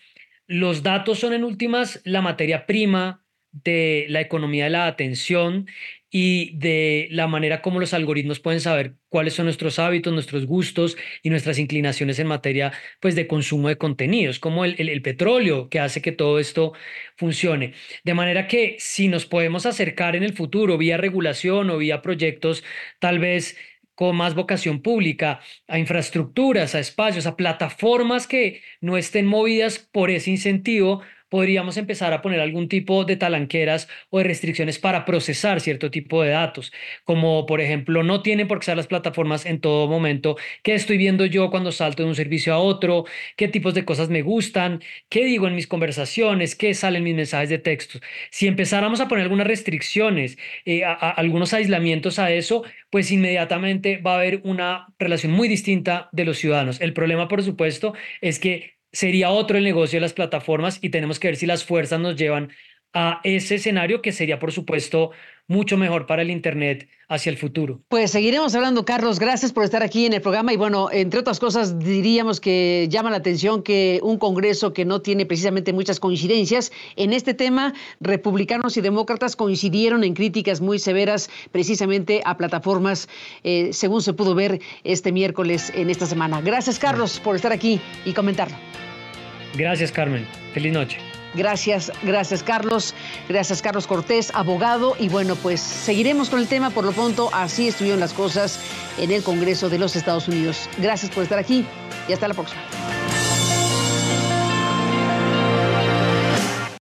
los 0.50 0.82
datos 0.82 1.20
son 1.20 1.32
en 1.32 1.44
últimas 1.44 2.00
la 2.02 2.22
materia 2.22 2.66
prima 2.66 3.24
de 3.52 4.06
la 4.08 4.20
economía 4.20 4.64
de 4.64 4.70
la 4.70 4.88
atención 4.88 5.68
y 6.10 6.56
de 6.58 7.06
la 7.12 7.28
manera 7.28 7.62
como 7.62 7.78
los 7.78 7.94
algoritmos 7.94 8.40
pueden 8.40 8.60
saber 8.60 8.96
cuáles 9.08 9.34
son 9.34 9.44
nuestros 9.46 9.78
hábitos, 9.78 10.12
nuestros 10.12 10.46
gustos 10.46 10.96
y 11.22 11.30
nuestras 11.30 11.56
inclinaciones 11.60 12.18
en 12.18 12.26
materia 12.26 12.72
pues, 13.00 13.14
de 13.14 13.28
consumo 13.28 13.68
de 13.68 13.78
contenidos, 13.78 14.40
como 14.40 14.64
el, 14.64 14.74
el, 14.76 15.02
petróleo 15.02 15.68
que 15.68 15.78
hace 15.78 16.02
que 16.02 16.10
todo 16.10 16.40
esto 16.40 16.72
funcione. 17.16 17.74
De 18.02 18.14
manera 18.14 18.48
que 18.48 18.74
si 18.80 19.06
nos 19.06 19.26
podemos 19.26 19.66
acercar 19.66 20.16
en 20.16 20.24
el 20.24 20.32
futuro 20.32 20.78
vía 20.78 20.96
regulación 20.96 21.70
o 21.70 21.78
vía 21.78 22.02
proyectos 22.02 22.64
tal 22.98 23.20
vez 23.20 23.56
con 24.00 24.16
más 24.16 24.34
vocación 24.34 24.80
pública, 24.80 25.40
a 25.68 25.78
infraestructuras, 25.78 26.74
a 26.74 26.80
espacios, 26.80 27.26
a 27.26 27.36
plataformas 27.36 28.26
que 28.26 28.62
no 28.80 28.96
estén 28.96 29.26
movidas 29.26 29.78
por 29.78 30.10
ese 30.10 30.30
incentivo, 30.30 31.02
podríamos 31.30 31.78
empezar 31.78 32.12
a 32.12 32.22
poner 32.22 32.40
algún 32.40 32.68
tipo 32.68 33.04
de 33.04 33.16
talanqueras 33.16 33.88
o 34.10 34.18
de 34.18 34.24
restricciones 34.24 34.78
para 34.78 35.04
procesar 35.06 35.60
cierto 35.60 35.90
tipo 35.90 36.22
de 36.22 36.30
datos, 36.30 36.72
como 37.04 37.46
por 37.46 37.60
ejemplo, 37.60 38.02
no 38.02 38.22
tienen 38.22 38.48
por 38.48 38.58
qué 38.58 38.66
ser 38.66 38.76
las 38.76 38.86
plataformas 38.88 39.46
en 39.46 39.60
todo 39.60 39.88
momento, 39.88 40.36
qué 40.62 40.74
estoy 40.74 40.98
viendo 40.98 41.24
yo 41.26 41.50
cuando 41.50 41.72
salto 41.72 42.02
de 42.02 42.08
un 42.10 42.14
servicio 42.14 42.52
a 42.54 42.58
otro, 42.58 43.04
qué 43.36 43.48
tipos 43.48 43.74
de 43.74 43.84
cosas 43.84 44.10
me 44.10 44.22
gustan, 44.22 44.82
qué 45.08 45.24
digo 45.24 45.46
en 45.48 45.54
mis 45.54 45.66
conversaciones, 45.66 46.54
qué 46.54 46.74
salen 46.74 47.04
mis 47.04 47.14
mensajes 47.14 47.48
de 47.48 47.58
texto. 47.58 48.00
Si 48.30 48.46
empezáramos 48.46 49.00
a 49.00 49.08
poner 49.08 49.22
algunas 49.24 49.46
restricciones, 49.46 50.38
eh, 50.64 50.84
algunos 50.84 51.54
aislamientos 51.54 52.18
a 52.18 52.30
eso, 52.32 52.64
pues 52.90 53.10
inmediatamente 53.12 53.98
va 53.98 54.14
a 54.14 54.16
haber 54.16 54.40
una 54.44 54.88
relación 54.98 55.32
muy 55.32 55.48
distinta 55.48 56.08
de 56.12 56.24
los 56.24 56.38
ciudadanos. 56.38 56.80
El 56.80 56.92
problema, 56.92 57.28
por 57.28 57.42
supuesto, 57.42 57.94
es 58.20 58.38
que 58.38 58.79
sería 58.92 59.30
otro 59.30 59.58
el 59.58 59.64
negocio 59.64 59.96
de 59.98 60.02
las 60.02 60.12
plataformas 60.12 60.78
y 60.82 60.90
tenemos 60.90 61.18
que 61.20 61.28
ver 61.28 61.36
si 61.36 61.46
las 61.46 61.64
fuerzas 61.64 62.00
nos 62.00 62.16
llevan 62.16 62.50
a 62.92 63.20
ese 63.24 63.56
escenario 63.56 64.02
que 64.02 64.12
sería, 64.12 64.38
por 64.38 64.52
supuesto, 64.52 65.12
mucho 65.50 65.76
mejor 65.76 66.06
para 66.06 66.22
el 66.22 66.30
Internet 66.30 66.88
hacia 67.08 67.30
el 67.30 67.36
futuro. 67.36 67.80
Pues 67.88 68.12
seguiremos 68.12 68.54
hablando, 68.54 68.84
Carlos. 68.84 69.18
Gracias 69.18 69.52
por 69.52 69.64
estar 69.64 69.82
aquí 69.82 70.06
en 70.06 70.12
el 70.12 70.20
programa. 70.20 70.52
Y 70.52 70.56
bueno, 70.56 70.88
entre 70.92 71.18
otras 71.18 71.40
cosas, 71.40 71.76
diríamos 71.80 72.40
que 72.40 72.86
llama 72.88 73.10
la 73.10 73.16
atención 73.16 73.64
que 73.64 73.98
un 74.04 74.16
Congreso 74.16 74.72
que 74.72 74.84
no 74.84 75.02
tiene 75.02 75.26
precisamente 75.26 75.72
muchas 75.72 75.98
coincidencias 75.98 76.70
en 76.94 77.12
este 77.12 77.34
tema, 77.34 77.74
republicanos 78.00 78.76
y 78.76 78.80
demócratas 78.80 79.34
coincidieron 79.34 80.04
en 80.04 80.14
críticas 80.14 80.60
muy 80.60 80.78
severas 80.78 81.28
precisamente 81.50 82.22
a 82.24 82.36
plataformas, 82.36 83.08
eh, 83.42 83.70
según 83.72 84.02
se 84.02 84.12
pudo 84.12 84.36
ver 84.36 84.60
este 84.84 85.10
miércoles 85.10 85.72
en 85.74 85.90
esta 85.90 86.06
semana. 86.06 86.40
Gracias, 86.40 86.78
Carlos, 86.78 87.18
por 87.18 87.34
estar 87.34 87.52
aquí 87.52 87.80
y 88.04 88.12
comentarlo. 88.12 88.56
Gracias, 89.56 89.90
Carmen. 89.90 90.24
Feliz 90.54 90.72
noche. 90.72 90.98
Gracias, 91.34 91.92
gracias 92.02 92.42
Carlos, 92.42 92.94
gracias 93.28 93.62
Carlos 93.62 93.86
Cortés, 93.86 94.30
abogado. 94.34 94.96
Y 94.98 95.08
bueno, 95.08 95.36
pues 95.36 95.60
seguiremos 95.60 96.28
con 96.28 96.40
el 96.40 96.48
tema. 96.48 96.70
Por 96.70 96.84
lo 96.84 96.92
pronto, 96.92 97.30
así 97.32 97.68
estuvieron 97.68 98.00
las 98.00 98.12
cosas 98.12 98.58
en 98.98 99.10
el 99.10 99.22
Congreso 99.22 99.68
de 99.68 99.78
los 99.78 99.96
Estados 99.96 100.28
Unidos. 100.28 100.68
Gracias 100.78 101.10
por 101.12 101.22
estar 101.22 101.38
aquí 101.38 101.64
y 102.08 102.12
hasta 102.12 102.28
la 102.28 102.34
próxima. 102.34 102.60